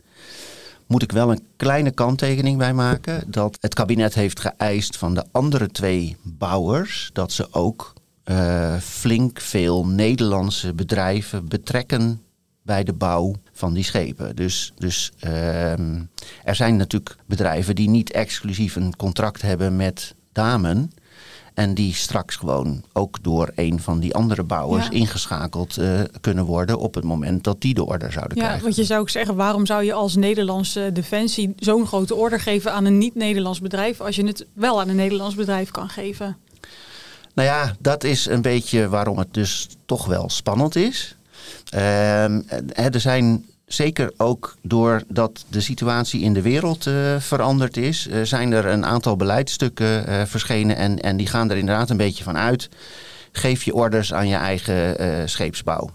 Moet 0.88 1.04
ik 1.04 1.12
wel 1.12 1.32
een 1.32 1.44
kleine 1.56 1.92
kanttekening 1.92 2.58
bij 2.58 2.74
maken. 2.74 3.24
Dat 3.32 3.58
het 3.62 3.74
kabinet 3.74 4.14
heeft 4.14 4.40
geëist 4.40 4.98
van 4.98 5.14
de 5.14 5.26
andere 5.32 5.68
twee 5.68 6.16
bouwers. 6.24 7.10
dat 7.14 7.32
ze 7.32 7.48
ook 7.54 7.94
uh, 8.26 8.78
flink 8.78 9.40
veel 9.40 9.86
Nederlandse 9.86 10.74
bedrijven 10.74 11.48
betrekken 11.48 12.22
bij 12.62 12.84
de 12.84 12.94
bouw 12.94 13.36
van 13.54 13.74
die 13.74 13.84
schepen. 13.84 14.36
Dus, 14.36 14.74
dus 14.78 15.12
uh, 15.26 15.72
er 16.44 16.56
zijn 16.56 16.76
natuurlijk 16.76 17.16
bedrijven 17.26 17.76
die 17.76 17.90
niet 17.90 18.12
exclusief 18.12 18.76
een 18.76 18.96
contract 18.96 19.42
hebben 19.42 19.76
met 19.76 20.16
Damen. 20.32 20.92
En 21.58 21.74
die 21.74 21.94
straks 21.94 22.36
gewoon 22.36 22.84
ook 22.94 23.24
door 23.24 23.52
een 23.56 23.80
van 23.82 24.00
die 24.00 24.14
andere 24.16 24.44
bouwers 24.44 24.86
Ja. 24.86 24.92
ingeschakeld 24.92 25.78
uh, 25.80 26.00
kunnen 26.22 26.46
worden 26.46 26.78
op 26.80 26.94
het 26.96 27.04
moment 27.04 27.44
dat 27.44 27.62
die 27.62 27.74
de 27.74 27.86
order 27.86 28.12
zouden 28.12 28.38
Ja, 28.38 28.44
krijgen. 28.44 28.64
want 28.64 28.76
je 28.76 28.84
zou 28.84 29.00
ook 29.02 29.10
zeggen, 29.10 29.36
waarom 29.36 29.66
zou 29.66 29.84
je 29.84 29.94
als 29.94 30.16
Nederlandse 30.16 30.90
defensie 30.94 31.54
zo'n 31.60 31.88
grote 31.88 32.16
order 32.16 32.40
geven 32.40 32.74
aan 32.74 32.86
een 32.86 32.98
niet-Nederlands 32.98 33.60
bedrijf 33.62 34.02
als 34.02 34.16
je 34.16 34.26
het 34.26 34.46
wel 34.54 34.80
aan 34.82 34.90
een 34.90 34.96
Nederlands 34.96 35.36
bedrijf 35.36 35.72
kan 35.72 35.90
geven? 35.90 36.38
Nou 37.34 37.48
ja, 37.48 37.76
dat 37.80 38.04
is 38.04 38.26
een 38.26 38.42
beetje 38.42 38.90
waarom 38.90 39.18
het 39.18 39.34
dus 39.34 39.68
toch 39.86 40.06
wel 40.06 40.30
spannend 40.30 40.76
is. 40.76 41.16
Ehm, 41.70 42.42
hè, 42.48 42.90
er 42.90 43.00
zijn 43.00 43.46
zeker 43.68 44.14
ook 44.18 44.56
doordat 44.62 45.46
de 45.48 45.62
situatie 45.62 46.22
in 46.22 46.34
de 46.34 46.42
wereld 46.42 46.86
uh, 46.86 47.20
veranderd 47.20 47.78
is, 47.78 48.08
uh, 48.08 48.22
zijn 48.22 48.52
er 48.52 48.66
een 48.66 48.86
aantal 48.86 49.16
beleidsstukken 49.16 50.10
uh, 50.10 50.22
verschenen. 50.26 50.76
En, 50.76 51.00
en 51.00 51.18
die 51.18 51.28
gaan 51.28 51.50
er 51.50 51.58
inderdaad 51.58 51.90
een 51.90 51.98
beetje 51.98 52.24
van 52.24 52.38
uit. 52.38 52.70
Geef 53.32 53.64
je 53.64 53.74
orders 53.74 54.14
aan 54.14 54.28
je 54.28 54.36
eigen 54.36 55.30
scheepsbouw. 55.30 55.90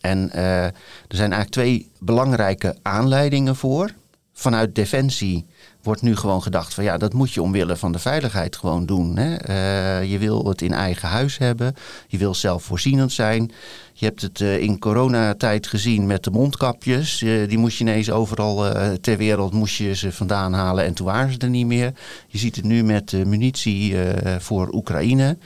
En 0.00 0.32
er 0.32 0.72
zijn 1.08 1.32
eigenlijk 1.32 1.50
twee 1.50 1.90
belangrijke 1.98 2.76
aanleidingen 2.82 3.56
voor. 3.56 3.90
Vanuit 4.36 4.74
Defensie 4.74 5.46
wordt 5.82 6.02
nu 6.02 6.16
gewoon 6.16 6.42
gedacht 6.42 6.74
van 6.74 6.84
ja, 6.84 6.96
dat 6.98 7.12
moet 7.12 7.32
je 7.32 7.42
omwille 7.42 7.76
van 7.76 7.92
de 7.92 7.98
veiligheid 7.98 8.56
gewoon 8.56 8.86
doen. 8.86 9.16
Hè? 9.16 9.48
Uh, 9.48 10.10
je 10.10 10.18
wil 10.18 10.48
het 10.48 10.62
in 10.62 10.72
eigen 10.72 11.08
huis 11.08 11.38
hebben. 11.38 11.74
Je 12.08 12.18
wil 12.18 12.34
zelfvoorzienend 12.34 13.12
zijn. 13.12 13.52
Je 13.92 14.06
hebt 14.06 14.22
het 14.22 14.40
uh, 14.40 14.58
in 14.58 14.78
coronatijd 14.78 15.66
gezien 15.66 16.06
met 16.06 16.24
de 16.24 16.30
mondkapjes. 16.30 17.18
Die 17.18 17.58
moest 17.58 17.78
je 17.78 17.84
ineens 17.84 18.10
overal 18.10 18.72
ter 19.00 19.16
wereld 19.16 19.52
moest 19.52 19.76
je 19.76 19.94
ze 19.94 20.12
vandaan 20.12 20.52
halen 20.52 20.84
en 20.84 20.94
toen 20.94 21.06
waren 21.06 21.32
ze 21.32 21.38
er 21.38 21.48
niet 21.48 21.66
meer. 21.66 21.92
Je 22.26 22.38
ziet 22.38 22.56
het 22.56 22.64
nu 22.64 22.82
met 22.82 23.12
munitie 23.26 23.96
voor 24.38 24.72
Oekraïne. 24.72 25.38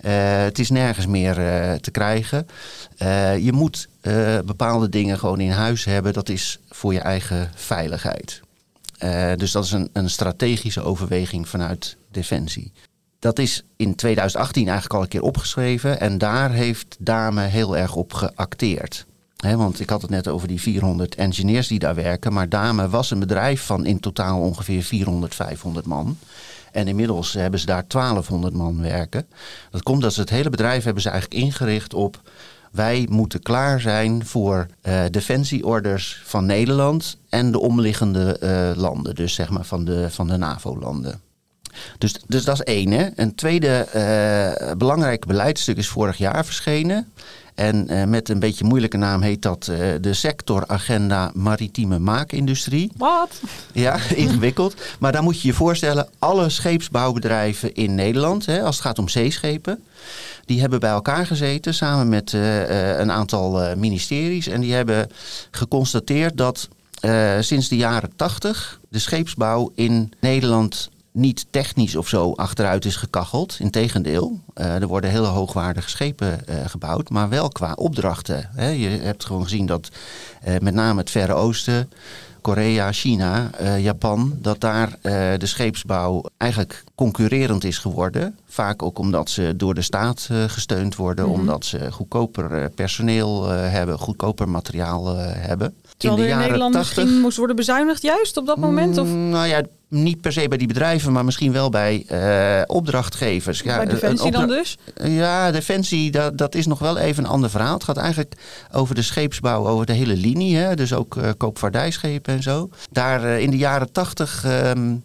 het 0.00 0.58
is 0.58 0.70
nergens 0.70 1.06
meer 1.06 1.34
te 1.80 1.90
krijgen. 1.90 2.46
je 3.40 3.50
moet 3.52 3.88
bepaalde 4.44 4.88
dingen 4.88 5.18
gewoon 5.18 5.40
in 5.40 5.50
huis 5.50 5.84
hebben. 5.84 6.12
Dat 6.12 6.28
is 6.28 6.58
voor 6.68 6.92
je 6.92 7.00
eigen 7.00 7.50
veiligheid. 7.54 8.40
Uh, 9.04 9.32
dus 9.36 9.52
dat 9.52 9.64
is 9.64 9.72
een, 9.72 9.90
een, 9.92 10.10
strategische 10.10 10.82
overweging 10.82 11.48
vanuit 11.48 11.96
Defensie. 12.10 12.72
Dat 13.18 13.38
is 13.38 13.62
in 13.76 13.94
2018 13.94 14.64
eigenlijk 14.64 14.94
al 14.94 15.02
een 15.02 15.08
keer 15.08 15.22
opgeschreven 15.22 16.00
en 16.00 16.18
daar 16.18 16.50
heeft 16.52 16.96
Dame 16.98 17.42
heel 17.42 17.76
erg 17.76 17.94
op 17.94 18.12
geacteerd. 18.12 19.06
Want 19.36 19.80
ik 19.80 19.90
had 19.90 20.02
het 20.02 20.10
net 20.10 20.28
over 20.28 20.48
die 20.48 20.60
400 20.60 21.14
engineers 21.14 21.68
die 21.68 21.78
daar 21.78 21.94
werken, 21.94 22.32
maar 22.32 22.48
Dame 22.48 22.88
was 22.88 23.10
een 23.10 23.18
bedrijf 23.18 23.62
van 23.62 23.86
in 23.86 24.00
totaal 24.00 24.40
ongeveer 24.40 24.82
400, 24.82 25.34
500 25.34 25.86
man. 25.86 26.18
En 26.72 26.88
inmiddels 26.88 27.32
hebben 27.32 27.60
ze 27.60 27.66
daar 27.66 27.84
1200 27.88 28.54
man 28.54 28.80
werken. 28.80 29.26
Dat 29.70 29.82
komt 29.82 30.02
dat 30.02 30.12
ze 30.12 30.20
het 30.20 30.30
hele 30.30 30.50
bedrijf 30.50 30.84
hebben 30.84 31.02
ze 31.02 31.10
eigenlijk 31.10 31.42
ingericht 31.42 31.94
op 31.94 32.20
wij 32.76 33.06
moeten 33.10 33.42
klaar 33.42 33.80
zijn 33.80 34.26
voor 34.26 34.66
uh, 34.82 35.00
defensieorders 35.10 36.20
van 36.24 36.46
Nederland 36.46 37.18
en 37.28 37.52
de 37.52 37.60
omliggende 37.60 38.40
uh, 38.42 38.80
landen, 38.82 39.14
dus 39.14 39.34
zeg 39.34 39.50
maar 39.50 39.64
van 39.64 39.84
de, 39.84 40.10
van 40.10 40.26
de 40.26 40.36
NAVO-landen. 40.36 41.20
Dus, 41.98 42.14
dus 42.26 42.44
dat 42.44 42.54
is 42.54 42.64
één. 42.64 42.90
Hè. 42.90 43.06
Een 43.14 43.34
tweede 43.34 43.86
uh, 43.94 44.72
belangrijk 44.76 45.26
beleidstuk 45.26 45.76
is 45.76 45.88
vorig 45.88 46.16
jaar 46.16 46.44
verschenen. 46.44 47.12
En 47.54 48.10
met 48.10 48.28
een 48.28 48.38
beetje 48.38 48.64
moeilijke 48.64 48.96
naam 48.96 49.20
heet 49.22 49.42
dat 49.42 49.64
de 50.00 50.14
sectoragenda 50.14 51.30
maritieme 51.34 51.98
maakindustrie. 51.98 52.92
Wat? 52.96 53.40
Ja, 53.72 53.98
ingewikkeld. 54.14 54.74
Maar 54.98 55.12
dan 55.12 55.24
moet 55.24 55.40
je 55.40 55.48
je 55.48 55.54
voorstellen, 55.54 56.08
alle 56.18 56.48
scheepsbouwbedrijven 56.48 57.74
in 57.74 57.94
Nederland, 57.94 58.46
hè, 58.46 58.62
als 58.62 58.76
het 58.76 58.84
gaat 58.84 58.98
om 58.98 59.08
zeeschepen, 59.08 59.84
die 60.46 60.60
hebben 60.60 60.80
bij 60.80 60.90
elkaar 60.90 61.26
gezeten 61.26 61.74
samen 61.74 62.08
met 62.08 62.32
uh, 62.32 62.98
een 62.98 63.12
aantal 63.12 63.62
uh, 63.62 63.74
ministeries. 63.74 64.46
En 64.46 64.60
die 64.60 64.74
hebben 64.74 65.10
geconstateerd 65.50 66.36
dat 66.36 66.68
sinds 67.40 67.68
de 67.68 67.76
jaren 67.76 68.10
80 68.16 68.80
de 68.88 68.98
scheepsbouw 68.98 69.72
in 69.74 70.12
Nederland 70.20 70.90
niet 71.12 71.46
technisch 71.50 71.96
of 71.96 72.08
zo 72.08 72.32
achteruit 72.32 72.84
is 72.84 72.96
gekacheld. 72.96 73.56
Integendeel, 73.60 74.40
er 74.54 74.86
worden 74.86 75.10
hele 75.10 75.26
hoogwaardige 75.26 75.88
schepen 75.88 76.40
gebouwd, 76.66 77.10
maar 77.10 77.28
wel 77.28 77.48
qua 77.48 77.72
opdrachten. 77.72 78.50
Je 78.56 78.88
hebt 78.88 79.24
gewoon 79.24 79.42
gezien 79.42 79.66
dat 79.66 79.90
met 80.60 80.74
name 80.74 81.00
het 81.00 81.10
Verre 81.10 81.34
Oosten. 81.34 81.90
Korea, 82.46 82.92
China, 82.92 83.50
uh, 83.60 83.82
Japan, 83.82 84.38
dat 84.40 84.60
daar 84.60 84.88
uh, 84.88 85.12
de 85.38 85.46
scheepsbouw 85.46 86.22
eigenlijk 86.36 86.84
concurrerend 86.94 87.64
is 87.64 87.78
geworden. 87.78 88.38
Vaak 88.44 88.82
ook 88.82 88.98
omdat 88.98 89.30
ze 89.30 89.54
door 89.56 89.74
de 89.74 89.82
staat 89.82 90.28
uh, 90.32 90.44
gesteund 90.46 90.96
worden, 90.96 91.24
Mhm. 91.28 91.34
omdat 91.34 91.64
ze 91.64 91.92
goedkoper 91.92 92.70
personeel 92.70 93.48
hebben, 93.48 93.98
goedkoper 93.98 94.48
materiaal 94.48 95.16
hebben. 95.18 95.74
Terwijl 95.96 96.22
er 96.22 96.28
in 96.28 96.38
Nederland 96.38 96.74
misschien 96.74 97.20
moest 97.20 97.36
worden 97.36 97.56
bezuinigd 97.56 98.02
juist 98.02 98.36
op 98.36 98.46
dat 98.46 98.56
moment? 98.56 98.98
Of? 98.98 99.08
Mm, 99.08 99.28
nou 99.28 99.46
ja, 99.46 99.62
niet 99.88 100.20
per 100.20 100.32
se 100.32 100.48
bij 100.48 100.58
die 100.58 100.66
bedrijven, 100.66 101.12
maar 101.12 101.24
misschien 101.24 101.52
wel 101.52 101.70
bij 101.70 102.06
uh, 102.10 102.62
opdrachtgevers. 102.66 103.60
Ja, 103.60 103.76
bij 103.76 103.86
Defensie 103.86 104.30
dan 104.30 104.48
dus? 104.48 104.76
Ja, 105.04 105.50
Defensie, 105.50 106.10
dat, 106.10 106.38
dat 106.38 106.54
is 106.54 106.66
nog 106.66 106.78
wel 106.78 106.98
even 106.98 107.24
een 107.24 107.30
ander 107.30 107.50
verhaal. 107.50 107.74
Het 107.74 107.84
gaat 107.84 107.96
eigenlijk 107.96 108.34
over 108.72 108.94
de 108.94 109.02
scheepsbouw, 109.02 109.66
over 109.66 109.86
de 109.86 109.92
hele 109.92 110.16
linie. 110.16 110.56
Hè? 110.56 110.74
Dus 110.74 110.92
ook 110.92 111.16
uh, 111.16 111.30
koopvaardijschepen 111.36 112.34
en 112.34 112.42
zo. 112.42 112.70
Daar 112.90 113.24
uh, 113.24 113.38
in 113.38 113.50
de 113.50 113.56
jaren 113.56 113.92
tachtig... 113.92 114.44
Um, 114.46 115.04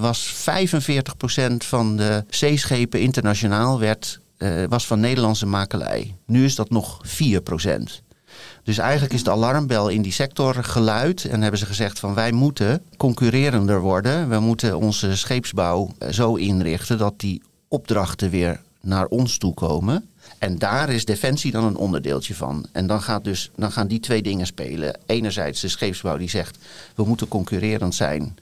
was 0.00 0.34
45% 0.34 1.56
van 1.56 1.96
de 1.96 2.24
zeeschepen 2.28 3.00
internationaal 3.00 3.78
werd, 3.78 4.20
was 4.68 4.86
van 4.86 5.00
Nederlandse 5.00 5.46
makelij. 5.46 6.14
Nu 6.26 6.44
is 6.44 6.54
dat 6.54 6.70
nog 6.70 7.00
4%. 7.06 8.07
Dus 8.62 8.78
eigenlijk 8.78 9.12
is 9.12 9.24
de 9.24 9.30
alarmbel 9.30 9.88
in 9.88 10.02
die 10.02 10.12
sector 10.12 10.54
geluid 10.54 11.24
en 11.24 11.42
hebben 11.42 11.60
ze 11.60 11.66
gezegd 11.66 11.98
van 11.98 12.14
wij 12.14 12.32
moeten 12.32 12.82
concurrerender 12.96 13.80
worden. 13.80 14.28
We 14.28 14.38
moeten 14.40 14.78
onze 14.78 15.16
scheepsbouw 15.16 15.94
zo 16.10 16.34
inrichten 16.34 16.98
dat 16.98 17.14
die 17.16 17.42
opdrachten 17.68 18.30
weer 18.30 18.60
naar 18.80 19.06
ons 19.06 19.38
toe 19.38 19.54
komen. 19.54 20.08
En 20.38 20.58
daar 20.58 20.88
is 20.88 21.04
defensie 21.04 21.52
dan 21.52 21.64
een 21.64 21.76
onderdeeltje 21.76 22.34
van. 22.34 22.66
En 22.72 22.86
dan, 22.86 23.02
gaat 23.02 23.24
dus, 23.24 23.50
dan 23.56 23.72
gaan 23.72 23.86
die 23.86 24.00
twee 24.00 24.22
dingen 24.22 24.46
spelen. 24.46 24.98
Enerzijds 25.06 25.60
de 25.60 25.68
scheepsbouw 25.68 26.16
die 26.16 26.28
zegt, 26.28 26.58
we 26.94 27.04
moeten 27.04 27.28
concurrerend 27.28 27.94
zijn. 27.94 28.38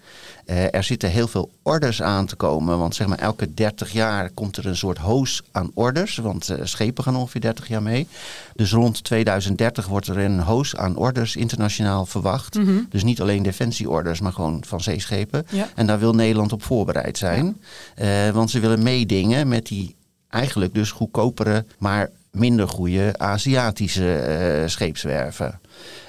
Uh, 0.46 0.74
er 0.74 0.84
zitten 0.84 1.10
heel 1.10 1.28
veel 1.28 1.50
orders 1.62 2.02
aan 2.02 2.26
te 2.26 2.36
komen. 2.36 2.78
Want 2.78 2.94
zeg 2.94 3.06
maar 3.06 3.18
elke 3.18 3.54
30 3.54 3.92
jaar 3.92 4.30
komt 4.30 4.56
er 4.56 4.66
een 4.66 4.76
soort 4.76 4.98
hoos 4.98 5.42
aan 5.52 5.70
orders. 5.74 6.16
Want 6.16 6.50
uh, 6.50 6.56
schepen 6.62 7.04
gaan 7.04 7.16
ongeveer 7.16 7.40
30 7.40 7.68
jaar 7.68 7.82
mee. 7.82 8.06
Dus 8.54 8.72
rond 8.72 9.04
2030 9.04 9.86
wordt 9.86 10.06
er 10.06 10.18
een 10.18 10.40
hoos 10.40 10.76
aan 10.76 10.96
orders 10.96 11.36
internationaal 11.36 12.06
verwacht. 12.06 12.54
Mm 12.54 12.64
-hmm. 12.64 12.86
Dus 12.90 13.02
niet 13.02 13.20
alleen 13.20 13.42
defensieorders, 13.42 14.20
maar 14.20 14.32
gewoon 14.32 14.64
van 14.66 14.80
zeeschepen. 14.80 15.46
Ja. 15.50 15.68
En 15.74 15.86
daar 15.86 15.98
wil 15.98 16.14
Nederland 16.14 16.52
op 16.52 16.62
voorbereid 16.62 17.18
zijn. 17.18 17.56
Ja. 17.96 18.26
Uh, 18.26 18.34
want 18.34 18.50
ze 18.50 18.60
willen 18.60 18.82
meedingen 18.82 19.48
met 19.48 19.66
die 19.66 19.94
eigenlijk 20.28 20.74
dus 20.74 20.90
goedkopere, 20.90 21.64
maar 21.78 22.10
minder 22.30 22.68
goede 22.68 23.14
Aziatische 23.16 24.64
scheepswerven. 24.66 25.60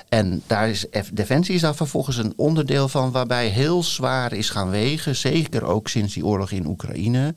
En 0.10 0.42
daar 0.48 0.70
is 0.70 0.86
Defensie 1.14 1.56
is 1.56 1.62
daar 1.62 1.76
vervolgens 1.76 2.18
een 2.18 2.34
onderdeel 2.36 2.88
van 2.88 3.12
waarbij 3.12 3.48
heel 3.48 3.84
zwaar 3.84 4.34
is 4.34 4.50
gaan 4.50 4.70
wegen, 4.70 5.16
zeker 5.16 5.64
ook 5.64 5.88
sinds 5.88 6.14
die 6.14 6.26
oorlog 6.26 6.52
in 6.52 6.66
Oekraïne, 6.66 7.36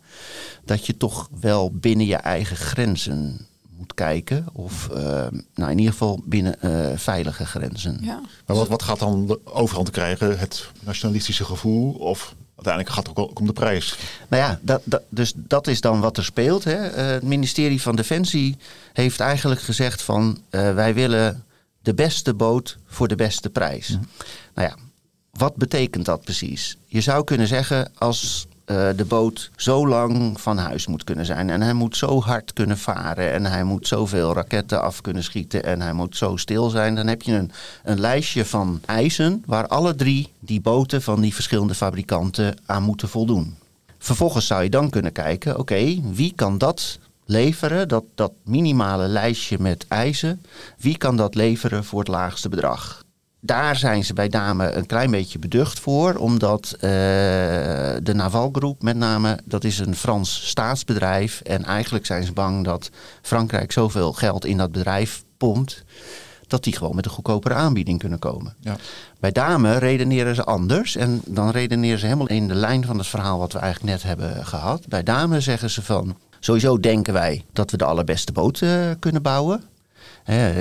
dat 0.64 0.86
je 0.86 0.96
toch 0.96 1.28
wel 1.40 1.70
binnen 1.72 2.06
je 2.06 2.16
eigen 2.16 2.56
grenzen 2.56 3.46
moet 3.76 3.94
kijken. 3.94 4.46
Of 4.52 4.88
uh, 4.92 4.96
nou 5.54 5.70
in 5.70 5.78
ieder 5.78 5.92
geval 5.92 6.20
binnen 6.24 6.56
uh, 6.64 6.86
veilige 6.94 7.46
grenzen. 7.46 7.98
Ja. 8.02 8.20
Maar 8.46 8.56
wat, 8.56 8.68
wat 8.68 8.82
gaat 8.82 8.98
dan 8.98 9.26
de 9.26 9.40
overhand 9.44 9.90
krijgen? 9.90 10.38
Het 10.38 10.66
nationalistische 10.80 11.44
gevoel 11.44 11.92
of 11.92 12.34
uiteindelijk 12.54 12.94
gaat 12.94 13.06
het 13.06 13.16
ook 13.16 13.38
om 13.38 13.46
de 13.46 13.52
prijs. 13.52 13.98
Nou 14.28 14.42
ja, 14.42 14.58
dat, 14.62 14.80
dat, 14.84 15.02
dus 15.08 15.32
dat 15.36 15.66
is 15.66 15.80
dan 15.80 16.00
wat 16.00 16.16
er 16.16 16.24
speelt. 16.24 16.64
Hè. 16.64 16.90
Uh, 16.90 17.10
het 17.12 17.22
ministerie 17.22 17.82
van 17.82 17.96
Defensie 17.96 18.56
heeft 18.92 19.20
eigenlijk 19.20 19.60
gezegd 19.60 20.02
van 20.02 20.38
wij 20.50 20.94
willen 20.94 21.44
de 21.82 21.94
beste 21.94 22.34
boot 22.34 22.78
voor 22.86 23.08
de 23.08 23.16
beste 23.16 23.50
prijs. 23.50 23.88
Ja. 23.88 24.00
Nou 24.54 24.68
ja, 24.68 24.76
wat 25.32 25.56
betekent 25.56 26.04
dat 26.04 26.20
precies? 26.20 26.76
Je 26.86 27.00
zou 27.00 27.24
kunnen 27.24 27.46
zeggen 27.46 27.90
als 27.98 28.46
uh, 28.70 28.88
de 28.96 29.04
boot 29.04 29.50
zo 29.56 29.88
lang 29.88 30.40
van 30.40 30.58
huis 30.58 30.86
moet 30.86 31.04
kunnen 31.04 31.26
zijn 31.26 31.50
en 31.50 31.62
hij 31.62 31.72
moet 31.72 31.96
zo 31.96 32.20
hard 32.20 32.52
kunnen 32.52 32.78
varen 32.78 33.32
en 33.32 33.44
hij 33.44 33.64
moet 33.64 33.86
zoveel 33.86 34.34
raketten 34.34 34.82
af 34.82 35.00
kunnen 35.00 35.24
schieten 35.24 35.64
en 35.64 35.80
hij 35.80 35.92
moet 35.92 36.16
zo 36.16 36.36
stil 36.36 36.68
zijn, 36.68 36.94
dan 36.94 37.06
heb 37.06 37.22
je 37.22 37.32
een, 37.32 37.50
een 37.84 38.00
lijstje 38.00 38.44
van 38.44 38.80
eisen 38.86 39.42
waar 39.46 39.66
alle 39.66 39.94
drie 39.94 40.32
die 40.40 40.60
boten 40.60 41.02
van 41.02 41.20
die 41.20 41.34
verschillende 41.34 41.74
fabrikanten 41.74 42.56
aan 42.66 42.82
moeten 42.82 43.08
voldoen. 43.08 43.56
Vervolgens 43.98 44.46
zou 44.46 44.62
je 44.62 44.70
dan 44.70 44.90
kunnen 44.90 45.12
kijken, 45.12 45.52
oké, 45.52 45.60
okay, 45.60 46.02
wie 46.12 46.32
kan 46.36 46.58
dat 46.58 46.98
leveren, 47.30 47.88
dat, 47.88 48.04
dat 48.14 48.32
minimale 48.44 49.08
lijstje 49.08 49.56
met 49.60 49.84
eisen, 49.88 50.42
wie 50.78 50.96
kan 50.96 51.16
dat 51.16 51.34
leveren 51.34 51.84
voor 51.84 51.98
het 51.98 52.08
laagste 52.08 52.48
bedrag? 52.48 53.04
Daar 53.40 53.76
zijn 53.76 54.04
ze 54.04 54.12
bij 54.12 54.28
Dame 54.28 54.72
een 54.72 54.86
klein 54.86 55.10
beetje 55.10 55.38
beducht 55.38 55.80
voor, 55.80 56.14
omdat 56.14 56.72
uh, 56.74 56.80
de 56.80 58.12
Navalgroep 58.14 58.82
met 58.82 58.96
name, 58.96 59.38
dat 59.44 59.64
is 59.64 59.78
een 59.78 59.96
Frans 59.96 60.48
staatsbedrijf. 60.48 61.40
En 61.40 61.64
eigenlijk 61.64 62.06
zijn 62.06 62.24
ze 62.24 62.32
bang 62.32 62.64
dat 62.64 62.90
Frankrijk 63.22 63.72
zoveel 63.72 64.12
geld 64.12 64.44
in 64.44 64.56
dat 64.56 64.72
bedrijf 64.72 65.24
pompt, 65.36 65.84
dat 66.46 66.64
die 66.64 66.76
gewoon 66.76 66.94
met 66.94 67.04
een 67.04 67.10
goedkopere 67.10 67.54
aanbieding 67.54 67.98
kunnen 67.98 68.18
komen. 68.18 68.54
Ja. 68.60 68.76
Bij 69.20 69.32
Dame 69.32 69.78
redeneren 69.78 70.34
ze 70.34 70.44
anders 70.44 70.96
en 70.96 71.20
dan 71.26 71.50
redeneren 71.50 71.98
ze 71.98 72.06
helemaal 72.06 72.28
in 72.28 72.48
de 72.48 72.54
lijn 72.54 72.84
van 72.84 72.98
het 72.98 73.06
verhaal 73.06 73.38
wat 73.38 73.52
we 73.52 73.58
eigenlijk 73.58 73.92
net 73.92 74.02
hebben 74.02 74.46
gehad. 74.46 74.88
Bij 74.88 75.02
Dame 75.02 75.40
zeggen 75.40 75.70
ze 75.70 75.82
van, 75.82 76.16
Sowieso 76.40 76.80
denken 76.80 77.12
wij 77.12 77.44
dat 77.52 77.70
we 77.70 77.76
de 77.76 77.84
allerbeste 77.84 78.32
boot 78.32 78.60
uh, 78.60 78.90
kunnen 78.98 79.22
bouwen. 79.22 79.62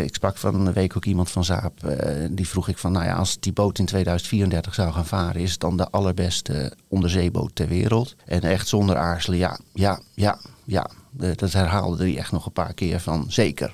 Ik 0.03 0.15
sprak 0.15 0.38
van 0.38 0.67
een 0.67 0.74
week 0.74 0.95
ook 0.95 1.05
iemand 1.05 1.31
van 1.31 1.45
Zaap. 1.45 1.74
Uh, 1.86 1.91
die 2.31 2.48
vroeg 2.48 2.67
ik 2.67 2.77
van, 2.77 2.91
nou 2.91 3.05
ja, 3.05 3.15
als 3.15 3.39
die 3.39 3.53
boot 3.53 3.79
in 3.79 3.86
2034 3.86 4.74
zou 4.74 4.91
gaan 4.91 5.05
varen, 5.05 5.41
is 5.41 5.51
het 5.51 5.59
dan 5.59 5.77
de 5.77 5.89
allerbeste 5.89 6.74
onderzeeboot 6.88 7.51
ter 7.53 7.67
wereld? 7.67 8.15
En 8.25 8.41
echt 8.41 8.67
zonder 8.67 8.98
aarzelen, 8.98 9.39
ja, 9.39 9.59
ja, 9.74 10.00
ja, 10.13 10.39
ja. 10.63 10.89
Dat 11.12 11.51
herhaalde 11.51 12.03
hij 12.03 12.17
echt 12.17 12.31
nog 12.31 12.45
een 12.45 12.51
paar 12.51 12.74
keer 12.74 13.00
van, 13.00 13.25
zeker. 13.27 13.74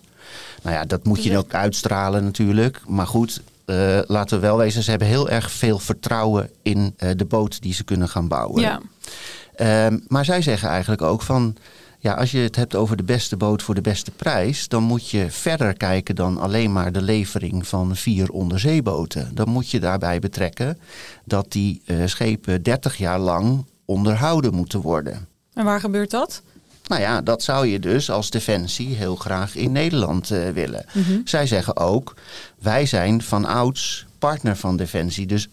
Nou 0.61 0.75
ja, 0.75 0.85
dat 0.85 1.03
moet 1.03 1.23
je 1.23 1.37
ook 1.37 1.53
uitstralen 1.53 2.23
natuurlijk. 2.23 2.81
Maar 2.87 3.07
goed, 3.07 3.41
uh, 3.65 3.99
laten 4.07 4.39
we 4.39 4.45
wel 4.45 4.57
wezen, 4.57 4.83
ze 4.83 4.89
hebben 4.89 5.07
heel 5.07 5.29
erg 5.29 5.51
veel 5.51 5.79
vertrouwen 5.79 6.49
in 6.61 6.95
uh, 6.97 7.09
de 7.15 7.25
boot 7.25 7.61
die 7.61 7.73
ze 7.73 7.83
kunnen 7.83 8.09
gaan 8.09 8.27
bouwen. 8.27 8.61
Ja. 8.61 8.81
Uh, 9.57 9.99
maar 10.07 10.25
zij 10.25 10.41
zeggen 10.41 10.69
eigenlijk 10.69 11.01
ook 11.01 11.21
van 11.21 11.55
ja, 12.05 12.13
als 12.13 12.31
je 12.31 12.37
het 12.37 12.55
hebt 12.55 12.75
over 12.75 12.97
de 12.97 13.03
beste 13.03 13.37
boot 13.37 13.61
voor 13.61 13.75
de 13.75 13.81
beste 13.81 14.11
prijs, 14.11 14.67
dan 14.67 14.83
moet 14.83 15.09
je 15.09 15.31
verder 15.31 15.77
kijken 15.77 16.15
dan 16.15 16.37
alleen 16.37 16.71
maar 16.71 16.91
de 16.91 17.01
levering 17.01 17.67
van 17.67 17.95
vier 17.95 18.29
onderzeeboten. 18.29 19.31
Dan 19.33 19.49
moet 19.49 19.69
je 19.69 19.79
daarbij 19.79 20.19
betrekken 20.19 20.79
dat 21.23 21.51
die 21.51 21.81
uh, 21.85 22.05
schepen 22.05 22.63
30 22.63 22.97
jaar 22.97 23.19
lang 23.19 23.65
onderhouden 23.85 24.53
moeten 24.53 24.81
worden. 24.81 25.27
En 25.53 25.65
waar 25.65 25.79
gebeurt 25.79 26.11
dat? 26.11 26.41
Nou 26.87 27.01
ja, 27.01 27.21
dat 27.21 27.43
zou 27.43 27.67
je 27.67 27.79
dus 27.79 28.09
als 28.09 28.29
Defensie 28.29 28.95
heel 28.95 29.15
graag 29.15 29.55
in 29.55 29.71
Nederland 29.71 30.31
uh, 30.31 30.49
willen. 30.49 30.85
Mm 30.93 31.03
-hmm. 31.03 31.21
Zij 31.27 31.47
zeggen 31.47 31.77
ook, 31.77 32.15
wij 32.59 32.85
zijn 32.85 33.21
van 33.21 33.45
ouds 33.45 34.05
partner 34.19 34.55
van 34.55 34.77
Defensie. 34.77 35.25
Dus 35.25 35.47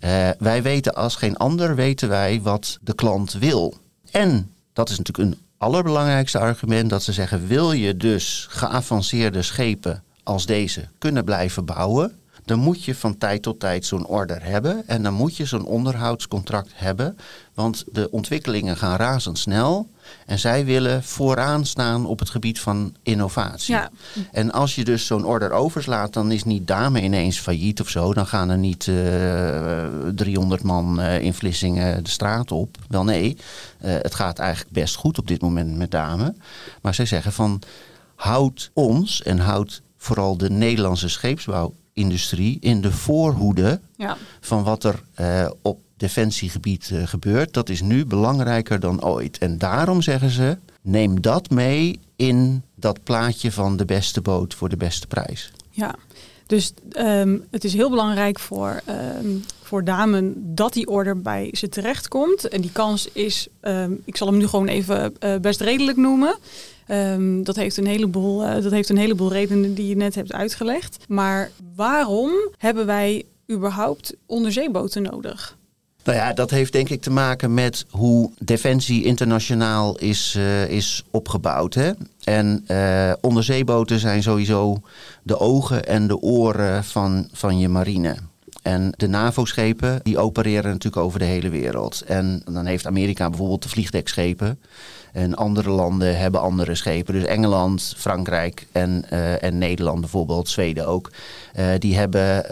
uh, 0.00 0.28
wij 0.38 0.62
weten 0.62 0.94
als 0.94 1.16
geen 1.16 1.36
ander, 1.36 1.74
weten 1.74 2.08
wij 2.08 2.40
wat 2.42 2.78
de 2.80 2.94
klant 2.94 3.32
wil. 3.32 3.74
En 4.10 4.50
dat 4.72 4.90
is 4.90 4.98
natuurlijk 4.98 5.28
een 5.28 5.46
allerbelangrijkste 5.58 6.38
argument 6.38 6.90
dat 6.90 7.02
ze 7.02 7.12
zeggen: 7.12 7.46
wil 7.46 7.72
je 7.72 7.96
dus 7.96 8.46
geavanceerde 8.50 9.42
schepen 9.42 10.02
als 10.22 10.46
deze 10.46 10.88
kunnen 10.98 11.24
blijven 11.24 11.64
bouwen, 11.64 12.18
dan 12.44 12.58
moet 12.58 12.84
je 12.84 12.94
van 12.94 13.18
tijd 13.18 13.42
tot 13.42 13.60
tijd 13.60 13.86
zo'n 13.86 14.06
order 14.06 14.44
hebben 14.44 14.82
en 14.86 15.02
dan 15.02 15.14
moet 15.14 15.36
je 15.36 15.44
zo'n 15.44 15.64
onderhoudscontract 15.64 16.70
hebben, 16.74 17.18
want 17.54 17.84
de 17.92 18.10
ontwikkelingen 18.10 18.76
gaan 18.76 18.96
razendsnel 18.96 19.88
en 20.26 20.38
zij 20.38 20.64
willen 20.64 21.02
vooraan 21.02 21.66
staan 21.66 22.06
op 22.06 22.18
het 22.18 22.30
gebied 22.30 22.60
van 22.60 22.94
innovatie. 23.02 23.74
Ja. 23.74 23.90
En 24.32 24.52
als 24.52 24.74
je 24.74 24.84
dus 24.84 25.06
zo'n 25.06 25.24
order 25.24 25.50
overslaat, 25.50 26.12
dan 26.12 26.32
is 26.32 26.44
niet 26.44 26.66
Dame 26.66 27.02
ineens 27.02 27.38
failliet 27.38 27.80
of 27.80 27.88
zo. 27.88 28.14
Dan 28.14 28.26
gaan 28.26 28.50
er 28.50 28.58
niet 28.58 28.86
uh, 28.86 29.86
300 30.14 30.62
man 30.62 31.00
uh, 31.00 31.20
in 31.20 31.34
Vlissingen 31.34 32.04
de 32.04 32.10
straat 32.10 32.52
op. 32.52 32.76
Wel 32.88 33.04
nee, 33.04 33.36
uh, 33.84 33.92
het 34.02 34.14
gaat 34.14 34.38
eigenlijk 34.38 34.72
best 34.72 34.94
goed 34.94 35.18
op 35.18 35.26
dit 35.26 35.40
moment 35.40 35.76
met 35.76 35.90
Dame. 35.90 36.34
Maar 36.82 36.94
zij 36.94 37.06
zeggen 37.06 37.32
van 37.32 37.62
houd 38.14 38.70
ons 38.72 39.22
en 39.22 39.38
houd 39.38 39.82
vooral 39.96 40.36
de 40.36 40.50
Nederlandse 40.50 41.08
scheepsbouwindustrie 41.08 42.58
in 42.60 42.80
de 42.80 42.92
voorhoede 42.92 43.80
ja. 43.96 44.16
van 44.40 44.62
wat 44.62 44.84
er 44.84 45.02
op 45.62 45.78
defensiegebied 45.98 46.90
uh, 46.92 47.06
gebeurt. 47.06 47.54
Dat 47.54 47.68
is 47.68 47.80
nu 47.80 48.06
belangrijker 48.06 48.80
dan 48.80 49.04
ooit. 49.04 49.38
En 49.38 49.58
daarom 49.58 50.02
zeggen 50.02 50.30
ze: 50.30 50.58
neem 50.82 51.20
dat 51.20 51.50
mee 51.50 51.98
in 52.16 52.62
dat 52.74 53.02
plaatje 53.02 53.52
van 53.52 53.76
de 53.76 53.84
beste 53.84 54.20
boot 54.20 54.54
voor 54.54 54.68
de 54.68 54.76
beste 54.76 55.06
prijs. 55.06 55.52
Ja, 55.70 55.94
dus 56.48 56.72
um, 56.98 57.44
het 57.50 57.64
is 57.64 57.72
heel 57.74 57.90
belangrijk 57.90 58.38
voor, 58.38 58.80
um, 59.20 59.44
voor 59.62 59.84
damen 59.84 60.54
dat 60.54 60.72
die 60.72 60.86
order 60.86 61.20
bij 61.20 61.50
ze 61.52 61.68
terechtkomt. 61.68 62.48
En 62.48 62.60
die 62.60 62.72
kans 62.72 63.08
is, 63.12 63.48
um, 63.60 64.02
ik 64.04 64.16
zal 64.16 64.26
hem 64.26 64.36
nu 64.36 64.46
gewoon 64.46 64.68
even 64.68 65.14
uh, 65.20 65.36
best 65.36 65.60
redelijk 65.60 65.96
noemen. 65.96 66.36
Dat, 67.42 67.56
heeft 67.56 67.76
een 67.76 67.86
heleboel, 67.86 68.44
uh, 68.44 68.62
dat 68.62 68.72
heeft 68.72 68.88
een 68.88 68.96
heleboel 68.96 69.32
redenen 69.32 69.74
die 69.74 69.88
je 69.88 69.96
net 69.96 70.14
hebt 70.14 70.32
uitgelegd. 70.32 70.96
Maar 71.08 71.50
waarom 71.74 72.30
hebben 72.56 72.86
wij 72.86 73.24
überhaupt 73.50 74.14
onderzeeboten 74.26 75.02
nodig? 75.02 75.57
Nou 76.08 76.20
ja, 76.20 76.32
dat 76.32 76.50
heeft 76.50 76.72
denk 76.72 76.88
ik 76.88 77.02
te 77.02 77.10
maken 77.10 77.54
met 77.54 77.86
hoe 77.90 78.30
Defensie 78.38 79.04
internationaal 79.04 79.98
is, 79.98 80.34
uh, 80.38 80.68
is 80.68 81.04
opgebouwd. 81.10 81.74
Hè? 81.74 81.90
En 82.24 82.64
uh, 82.68 83.12
onderzeeboten 83.20 83.98
zijn 83.98 84.22
sowieso 84.22 84.80
de 85.22 85.38
ogen 85.38 85.86
en 85.86 86.06
de 86.06 86.20
oren 86.20 86.84
van, 86.84 87.28
van 87.32 87.58
je 87.58 87.68
marine. 87.68 88.16
En 88.62 88.92
de 88.96 89.08
NAVO-schepen 89.08 90.00
die 90.02 90.18
opereren 90.18 90.70
natuurlijk 90.70 91.02
over 91.04 91.18
de 91.18 91.24
hele 91.24 91.48
wereld. 91.48 92.02
En 92.06 92.42
dan 92.44 92.66
heeft 92.66 92.86
Amerika 92.86 93.28
bijvoorbeeld 93.28 93.62
de 93.62 93.68
vliegdekschepen. 93.68 94.60
En 95.12 95.34
andere 95.34 95.70
landen 95.70 96.18
hebben 96.18 96.40
andere 96.40 96.74
schepen. 96.74 97.14
Dus 97.14 97.24
Engeland, 97.24 97.94
Frankrijk 97.96 98.66
en, 98.72 99.04
uh, 99.12 99.42
en 99.42 99.58
Nederland 99.58 100.00
bijvoorbeeld, 100.00 100.48
Zweden 100.48 100.86
ook. 100.86 101.10
Die 101.78 101.96
hebben 101.96 102.44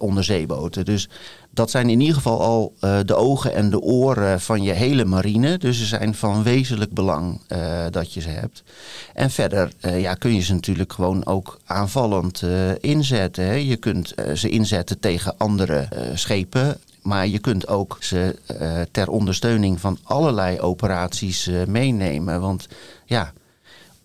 onderzeeboten. 0.00 0.84
Dus 0.84 1.08
dat 1.54 1.70
zijn 1.70 1.90
in 1.90 2.00
ieder 2.00 2.14
geval 2.14 2.40
al 2.40 2.72
uh, 2.80 2.98
de 3.04 3.14
ogen 3.14 3.54
en 3.54 3.70
de 3.70 3.80
oren 3.80 4.40
van 4.40 4.62
je 4.62 4.72
hele 4.72 5.04
marine. 5.04 5.58
Dus 5.58 5.78
ze 5.78 5.84
zijn 5.84 6.14
van 6.14 6.42
wezenlijk 6.42 6.92
belang 6.92 7.40
uh, 7.48 7.84
dat 7.90 8.12
je 8.12 8.20
ze 8.20 8.28
hebt. 8.28 8.62
En 9.14 9.30
verder 9.30 9.72
uh, 9.80 10.00
ja, 10.00 10.14
kun 10.14 10.34
je 10.34 10.40
ze 10.40 10.52
natuurlijk 10.54 10.92
gewoon 10.92 11.26
ook 11.26 11.60
aanvallend 11.64 12.42
inzetten. 12.80 13.44
Hè. 13.44 13.52
Je 13.54 13.76
kunt 13.76 14.14
ze 14.34 14.48
inzetten 14.48 15.00
tegen 15.00 15.34
andere 15.38 15.88
schepen. 16.14 16.78
Maar 17.02 17.26
je 17.26 17.38
kunt 17.38 17.68
ook 17.68 17.96
ze 18.00 18.36
ter 18.90 19.08
ondersteuning 19.08 19.80
van 19.80 19.98
allerlei 20.02 20.60
operaties 20.60 21.50
meenemen. 21.66 22.40
Want 22.40 22.68
ja, 23.04 23.32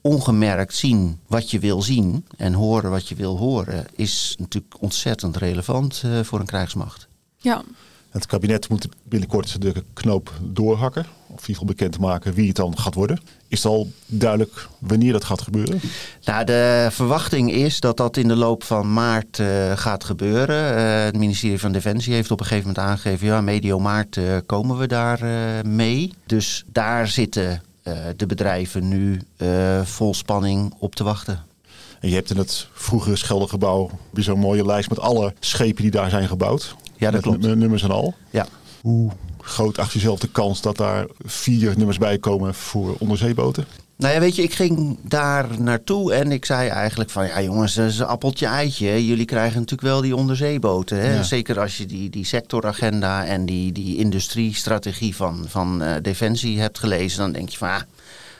ongemerkt 0.02 0.76
zien 0.76 1.20
wat 1.28 1.52
je 1.52 1.60
wil 1.60 1.82
zien 1.82 2.26
en 2.38 2.54
horen 2.54 2.90
wat 2.90 3.08
je 3.08 3.16
wil 3.16 3.38
horen, 3.38 3.86
is 3.96 4.36
natuurlijk 4.40 4.82
ontzettend 4.82 5.38
relevant 5.38 6.04
voor 6.24 6.40
een 6.40 6.46
krijgsmacht. 6.46 7.09
Ja. 7.42 7.64
Het 8.10 8.26
kabinet 8.26 8.70
moet 8.70 8.88
binnenkort 9.04 9.62
de 9.62 9.84
knoop 9.94 10.32
doorhakken. 10.42 11.02
Of 11.02 11.28
in 11.28 11.34
ieder 11.36 11.46
geval 11.46 11.66
bekend 11.66 12.00
maken 12.00 12.34
wie 12.34 12.48
het 12.48 12.56
dan 12.56 12.78
gaat 12.78 12.94
worden. 12.94 13.20
Is 13.48 13.64
het 13.64 13.72
al 13.72 13.92
duidelijk 14.06 14.68
wanneer 14.80 15.12
dat 15.12 15.24
gaat 15.24 15.42
gebeuren? 15.42 15.80
Nou, 16.24 16.46
de 16.46 16.88
verwachting 16.92 17.52
is 17.52 17.80
dat 17.80 17.98
dat 17.98 18.18
in 18.18 18.28
de 18.28 18.36
loop 18.36 18.64
van 18.64 18.94
maart 18.94 19.38
uh, 19.38 19.78
gaat 19.78 20.04
gebeuren. 20.04 20.78
Uh, 20.78 21.04
het 21.04 21.18
ministerie 21.18 21.60
van 21.60 21.72
Defensie 21.72 22.14
heeft 22.14 22.32
op 22.32 22.40
een 22.40 22.46
gegeven 22.46 22.68
moment 22.68 22.88
aangegeven... 22.88 23.28
ja, 23.28 23.42
medio 23.42 23.80
maart 23.80 24.16
uh, 24.16 24.38
komen 24.46 24.78
we 24.78 24.88
daar 24.88 25.20
mee. 25.66 26.14
Dus 26.26 26.64
daar 26.68 27.08
zitten 27.08 27.64
de 28.16 28.26
bedrijven 28.26 28.88
nu 28.88 29.22
vol 29.84 30.14
spanning 30.14 30.74
op 30.80 30.96
te 30.96 31.04
wachten. 31.04 31.44
En 32.00 32.10
je 32.10 32.16
hebt 32.16 32.30
in 32.30 32.38
het 32.38 32.68
vroegere 32.74 33.16
Scheldegebouw 33.16 33.90
weer 34.10 34.24
zo'n 34.24 34.40
mooie 34.40 34.66
lijst 34.66 34.90
met 34.90 35.00
alle 35.00 35.34
schepen 35.40 35.82
die 35.82 35.92
daar 35.92 36.10
zijn 36.10 36.28
gebouwd. 36.28 36.76
Ja, 37.00 37.12
dat 37.12 37.22
klopt. 37.22 37.56
Nummers 37.56 37.84
en 37.84 37.92
al. 37.92 38.14
Ja. 38.30 38.46
Hoe 38.82 39.12
groot 39.42 39.78
acht 39.78 39.94
je 39.94 40.00
zelf 40.00 40.20
de 40.20 40.30
kans 40.32 40.62
dat 40.62 40.78
daar 40.78 41.06
vier 41.26 41.74
nummers 41.78 41.98
bij 41.98 42.18
komen 42.18 42.54
voor 42.54 42.96
onderzeeboten? 43.00 43.66
Nou 43.98 44.14
ja, 44.14 44.20
weet 44.20 44.36
je, 44.36 44.44
ik 44.44 44.54
ging 44.54 44.98
daar 45.04 45.62
naartoe 45.62 46.14
en 46.14 46.32
ik 46.32 46.46
zei 46.46 46.70
eigenlijk 46.70 47.10
van... 47.10 47.28
ja 47.28 47.42
jongens, 47.42 47.74
dat 47.74 47.90
is 47.90 48.00
een 48.00 48.06
appeltje 48.06 48.46
eitje. 48.46 49.06
Jullie 49.06 49.26
krijgen 49.26 49.60
natuurlijk 49.60 49.90
wel 49.90 50.02
die 50.02 50.16
onderzeeboten. 50.16 51.02
Hè? 51.02 51.24
Zeker 51.24 51.60
als 51.60 51.78
je 51.78 51.86
die, 51.86 52.10
die 52.10 52.26
sectoragenda 52.26 53.26
en 53.26 53.46
die, 53.46 53.72
die 53.72 53.98
industriestrategie 53.98 55.16
van, 55.16 55.46
van 55.48 55.84
uh, 55.84 55.96
Defensie 56.02 56.60
hebt 56.60 56.80
gelezen... 56.80 57.20
dan 57.20 57.32
denk 57.32 57.50
je 57.50 57.58
van, 57.58 57.70
ah, 57.70 57.82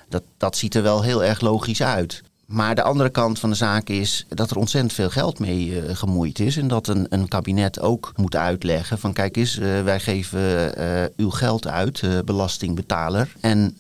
dat, 0.10 0.24
dat 0.38 0.58
ziet 0.58 0.76
er 0.76 0.84
wel 0.84 1.02
heel 1.02 1.24
erg 1.24 1.42
logisch 1.42 1.82
uit. 1.82 2.22
Maar 2.50 2.76
de 2.76 2.84
andere 2.84 3.10
kant 3.10 3.40
van 3.40 3.50
de 3.50 3.56
zaak 3.56 3.90
is 3.90 4.26
dat 4.28 4.52
er 4.52 4.58
ontzettend 4.58 4.94
veel 4.94 5.10
geld 5.10 5.40
mee 5.40 5.68
uh, 5.68 5.96
gemoeid 5.96 6.40
is. 6.40 6.58
En 6.58 6.68
dat 6.68 6.88
een, 6.88 7.06
een 7.10 7.28
kabinet 7.28 7.80
ook 7.80 8.12
moet 8.16 8.36
uitleggen 8.36 9.00
van 9.00 9.14
kijk 9.14 9.38
eens, 9.38 9.58
uh, 9.58 9.82
wij 9.82 10.00
geven 10.00 10.40
uh, 10.80 11.04
uw 11.18 11.30
geld 11.30 11.68
uit, 11.68 12.04
belastingbetaler. 12.26 13.36
En 13.40 13.78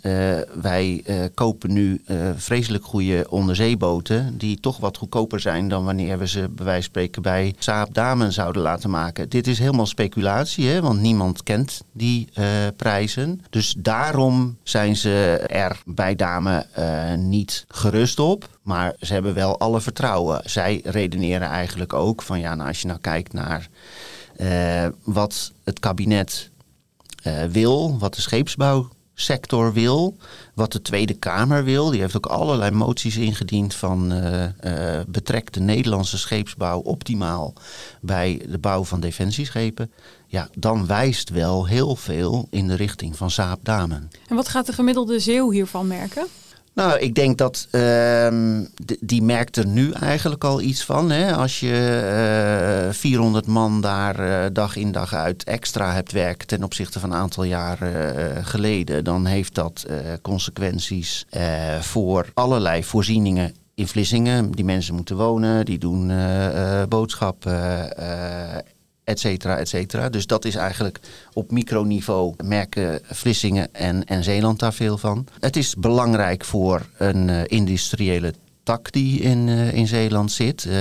wij 0.62 1.03
kopen 1.34 1.73
nu 1.73 2.01
vreselijk 2.36 2.86
goede 2.86 3.25
onderzeeboten 3.29 4.38
die 4.38 4.60
toch 4.60 4.77
wat 4.77 4.97
goedkoper 4.97 5.39
zijn 5.39 5.67
dan 5.67 5.84
wanneer 5.84 6.17
we 6.17 6.27
ze 6.27 6.49
bij 6.49 6.65
wijze 6.65 6.82
van 6.82 6.84
spreken 6.84 7.21
bij 7.21 7.55
Saab 7.60 7.89
zouden 8.29 8.62
laten 8.62 8.89
maken. 8.89 9.29
Dit 9.29 9.47
is 9.47 9.60
helemaal 9.60 9.86
speculatie, 9.86 10.67
hè, 10.67 10.82
want 10.82 10.99
niemand 10.99 11.43
kent 11.43 11.82
die 11.91 12.27
prijzen. 12.75 13.41
Dus 13.49 13.75
daarom 13.77 14.58
zijn 14.63 14.95
ze 14.95 15.43
er 15.47 15.82
bij 15.86 16.15
Damen 16.15 16.65
niet 17.29 17.65
gerust 17.67 18.19
op. 18.19 18.58
Maar 18.61 18.95
ze 18.99 19.13
hebben 19.13 19.33
wel 19.33 19.59
alle 19.59 19.81
vertrouwen. 19.81 20.41
Zij 20.43 20.81
redeneren 20.83 21.47
eigenlijk 21.47 21.93
ook 21.93 22.21
van 22.21 22.39
ja, 22.39 22.55
nou, 22.55 22.67
als 22.67 22.81
je 22.81 22.87
nou 22.87 22.99
kijkt 22.99 23.33
naar 23.33 23.69
uh, 24.37 24.85
wat 25.03 25.51
het 25.63 25.79
kabinet 25.79 26.49
uh, 27.23 27.43
wil, 27.43 27.97
wat 27.99 28.15
de 28.15 28.21
scheepsbouwsector 28.21 29.73
wil, 29.73 30.17
wat 30.53 30.71
de 30.71 30.81
Tweede 30.81 31.13
Kamer 31.13 31.63
wil. 31.63 31.89
Die 31.89 32.01
heeft 32.01 32.17
ook 32.17 32.25
allerlei 32.25 32.71
moties 32.71 33.17
ingediend 33.17 33.75
van 33.75 34.13
uh, 34.13 34.99
betrek 35.07 35.53
de 35.53 35.59
Nederlandse 35.59 36.17
scheepsbouw 36.17 36.79
optimaal 36.79 37.53
bij 38.01 38.41
de 38.49 38.57
bouw 38.57 38.83
van 38.83 38.99
defensieschepen. 38.99 39.91
Ja, 40.27 40.49
dan 40.53 40.85
wijst 40.85 41.29
wel 41.29 41.67
heel 41.67 41.95
veel 41.95 42.47
in 42.49 42.67
de 42.67 42.75
richting 42.75 43.15
van 43.15 43.31
Saab 43.31 43.59
Damen. 43.63 44.09
En 44.27 44.35
wat 44.35 44.47
gaat 44.47 44.65
de 44.65 44.73
gemiddelde 44.73 45.19
zeeuw 45.19 45.51
hiervan 45.51 45.87
merken? 45.87 46.27
Nou, 46.73 46.99
ik 46.99 47.15
denk 47.15 47.38
dat 47.38 47.67
uh, 47.71 48.27
die 48.99 49.21
merkt 49.21 49.58
er 49.58 49.67
nu 49.67 49.91
eigenlijk 49.91 50.43
al 50.43 50.62
iets 50.62 50.84
van. 50.86 51.10
Hè? 51.10 51.36
Als 51.36 51.60
je 51.60 52.86
uh, 52.88 52.93
400 52.93 53.47
man 53.47 53.82
daar 53.82 54.19
uh, 54.19 54.45
dag 54.53 54.75
in 54.75 54.91
dag 54.91 55.13
uit 55.13 55.43
extra 55.43 55.93
hebt 55.93 56.12
werken 56.12 56.47
ten 56.47 56.63
opzichte 56.63 56.99
van 56.99 57.12
een 57.12 57.17
aantal 57.17 57.43
jaren 57.43 58.15
eh, 58.15 58.45
geleden, 58.45 59.03
dan 59.03 59.25
heeft 59.25 59.55
dat 59.55 59.86
consequenties 60.21 61.25
voor 61.79 62.25
allerlei 62.34 62.84
voorzieningen 62.84 63.55
in 63.75 63.88
Vlissingen. 63.88 64.51
Die 64.51 64.65
mensen 64.65 64.95
moeten 64.95 65.15
wonen, 65.15 65.65
die 65.65 65.77
doen 65.77 66.12
boodschappen 66.89 67.91
et 69.09 69.19
cetera, 69.19 69.57
et 69.57 69.67
cetera. 69.67 70.09
Dus 70.09 70.27
dat 70.27 70.45
is 70.45 70.55
eigenlijk 70.55 70.99
op 71.33 71.51
microniveau 71.51 72.33
merken 72.43 72.99
Vlissingen 73.03 73.73
en, 73.73 74.05
en 74.05 74.23
Zeeland 74.23 74.59
daar 74.59 74.73
veel 74.73 74.97
van. 74.97 75.27
Het 75.39 75.55
is 75.55 75.75
belangrijk 75.75 76.45
voor 76.45 76.85
een 76.97 77.27
uh, 77.27 77.41
industriële 77.45 78.33
tak 78.63 78.91
die 78.91 79.19
in, 79.19 79.47
uh, 79.47 79.73
in 79.73 79.87
Zeeland 79.87 80.31
zit. 80.31 80.65
Uh, 80.65 80.73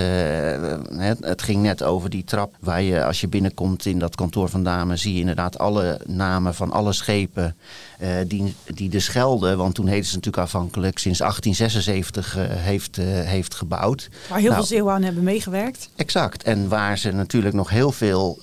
het, 0.96 1.18
het, 1.20 1.42
ging 1.42 1.62
net 1.62 1.82
over 1.82 2.10
die 2.10 2.24
trap 2.24 2.54
waar 2.60 2.82
je 2.82 3.04
als 3.04 3.20
je 3.20 3.28
binnenkomt 3.28 3.86
in 3.86 3.98
dat 3.98 4.14
kantoor 4.14 4.48
van 4.48 4.62
Damen... 4.62 4.98
zie 4.98 5.14
je 5.14 5.20
inderdaad 5.20 5.58
alle 5.58 6.00
namen 6.06 6.54
van 6.54 6.70
alle 6.70 6.92
schepen 6.92 7.56
uh, 8.00 8.08
die, 8.26 8.54
die 8.66 8.88
de 8.88 9.00
Schelde... 9.00 9.56
want 9.56 9.74
toen 9.74 9.86
heette 9.86 10.08
ze 10.08 10.14
natuurlijk 10.14 10.44
afhankelijk 10.44 10.98
sinds 10.98 11.18
1876 11.18 12.36
heeft, 12.64 12.96
heeft 13.26 13.54
gebouwd. 13.54 14.08
Waar 14.28 14.38
heel 14.38 14.50
nou, 14.50 14.54
veel 14.54 14.76
Zeeuwen 14.76 14.94
aan 14.94 15.02
hebben 15.02 15.22
meegewerkt. 15.22 15.90
Exact. 15.96 16.42
En 16.42 16.68
waar 16.68 16.98
ze 16.98 17.12
natuurlijk 17.12 17.54
nog 17.54 17.70
heel 17.70 17.92
veel 17.92 18.38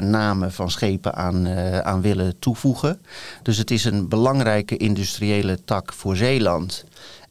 namen 0.00 0.52
van 0.52 0.70
schepen 0.70 1.14
aan, 1.14 1.48
aan 1.84 2.00
willen 2.00 2.38
toevoegen. 2.38 3.00
Dus 3.42 3.56
het 3.56 3.70
is 3.70 3.84
een 3.84 4.08
belangrijke 4.08 4.76
industriële 4.76 5.58
tak 5.64 5.92
voor 5.92 6.16
Zeeland... 6.16 6.84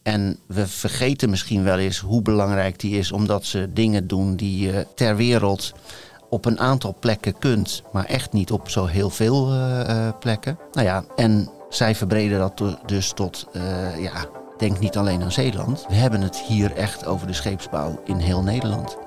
En 0.10 0.40
we 0.48 0.68
vergeten 0.68 1.30
misschien 1.30 1.64
wel 1.64 1.78
eens 1.78 2.00
hoe 2.00 2.22
belangrijk 2.22 2.80
die 2.80 2.98
is, 2.98 3.12
omdat 3.12 3.46
ze 3.46 3.70
dingen 3.74 4.08
doen 4.08 4.36
die 4.36 4.68
je 4.68 4.88
ter 4.96 5.16
wereld 5.16 5.74
op 6.30 6.46
een 6.46 6.60
aantal 6.60 6.96
plekken 7.00 7.38
kunt, 7.40 7.84
maar 7.92 8.06
echt 8.06 8.34
niet 8.34 8.52
op 8.52 8.70
zo 8.70 8.86
heel 8.86 9.10
veel 9.10 9.54
uh, 9.54 9.80
uh, 9.88 10.10
plekken. 10.20 10.60
Nou 10.72 10.88
ja, 10.88 11.04
en 11.16 11.50
zij 11.70 11.96
verbreden 11.96 12.40
dat 12.40 12.64
dus 12.86 13.12
tot, 13.12 13.48
uh, 13.54 14.04
ja, 14.04 14.26
denk 14.58 14.80
niet 14.80 14.98
alleen 14.98 15.22
aan 15.22 15.32
Zeeland. 15.32 15.86
We 15.88 15.96
hebben 15.96 16.22
het 16.22 16.38
hier 16.38 16.72
echt 16.76 17.06
over 17.06 17.28
de 17.28 17.34
scheepsbouw 17.34 18.02
in 18.06 18.18
heel 18.18 18.44
Nederland. 18.44 18.98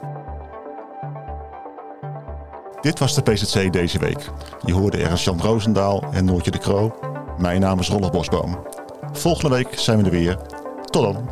Dit 2.81 2.99
was 2.99 3.15
de 3.15 3.23
PZC 3.23 3.73
deze 3.73 3.99
week. 3.99 4.31
Je 4.65 4.73
hoorde 4.73 5.03
ergens 5.03 5.25
Jan 5.25 5.41
Roosendaal 5.41 6.05
en 6.13 6.25
Noortje 6.25 6.51
de 6.51 6.59
Kroo. 6.59 6.95
Mijn 7.39 7.61
naam 7.61 7.79
is 7.79 7.89
Rolf 7.89 8.11
Bosboom. 8.11 8.67
Volgende 9.13 9.57
week 9.57 9.79
zijn 9.79 9.99
we 9.99 10.05
er 10.05 10.11
weer. 10.11 10.62
Tot 10.93 11.03
dan. 11.03 11.29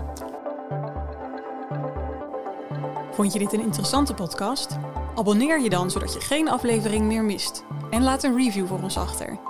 Vond 3.13 3.33
je 3.33 3.39
dit 3.39 3.53
een 3.53 3.61
interessante 3.61 4.15
podcast? 4.15 4.79
Abonneer 5.15 5.61
je 5.61 5.71
dan 5.71 5.91
zodat 5.91 6.13
je 6.13 6.21
geen 6.21 6.49
aflevering 6.49 7.05
meer 7.05 7.25
mist. 7.25 7.65
En 7.91 8.03
laat 8.03 8.23
een 8.23 8.37
review 8.37 8.67
voor 8.67 8.83
ons 8.83 8.97
achter. 8.97 9.50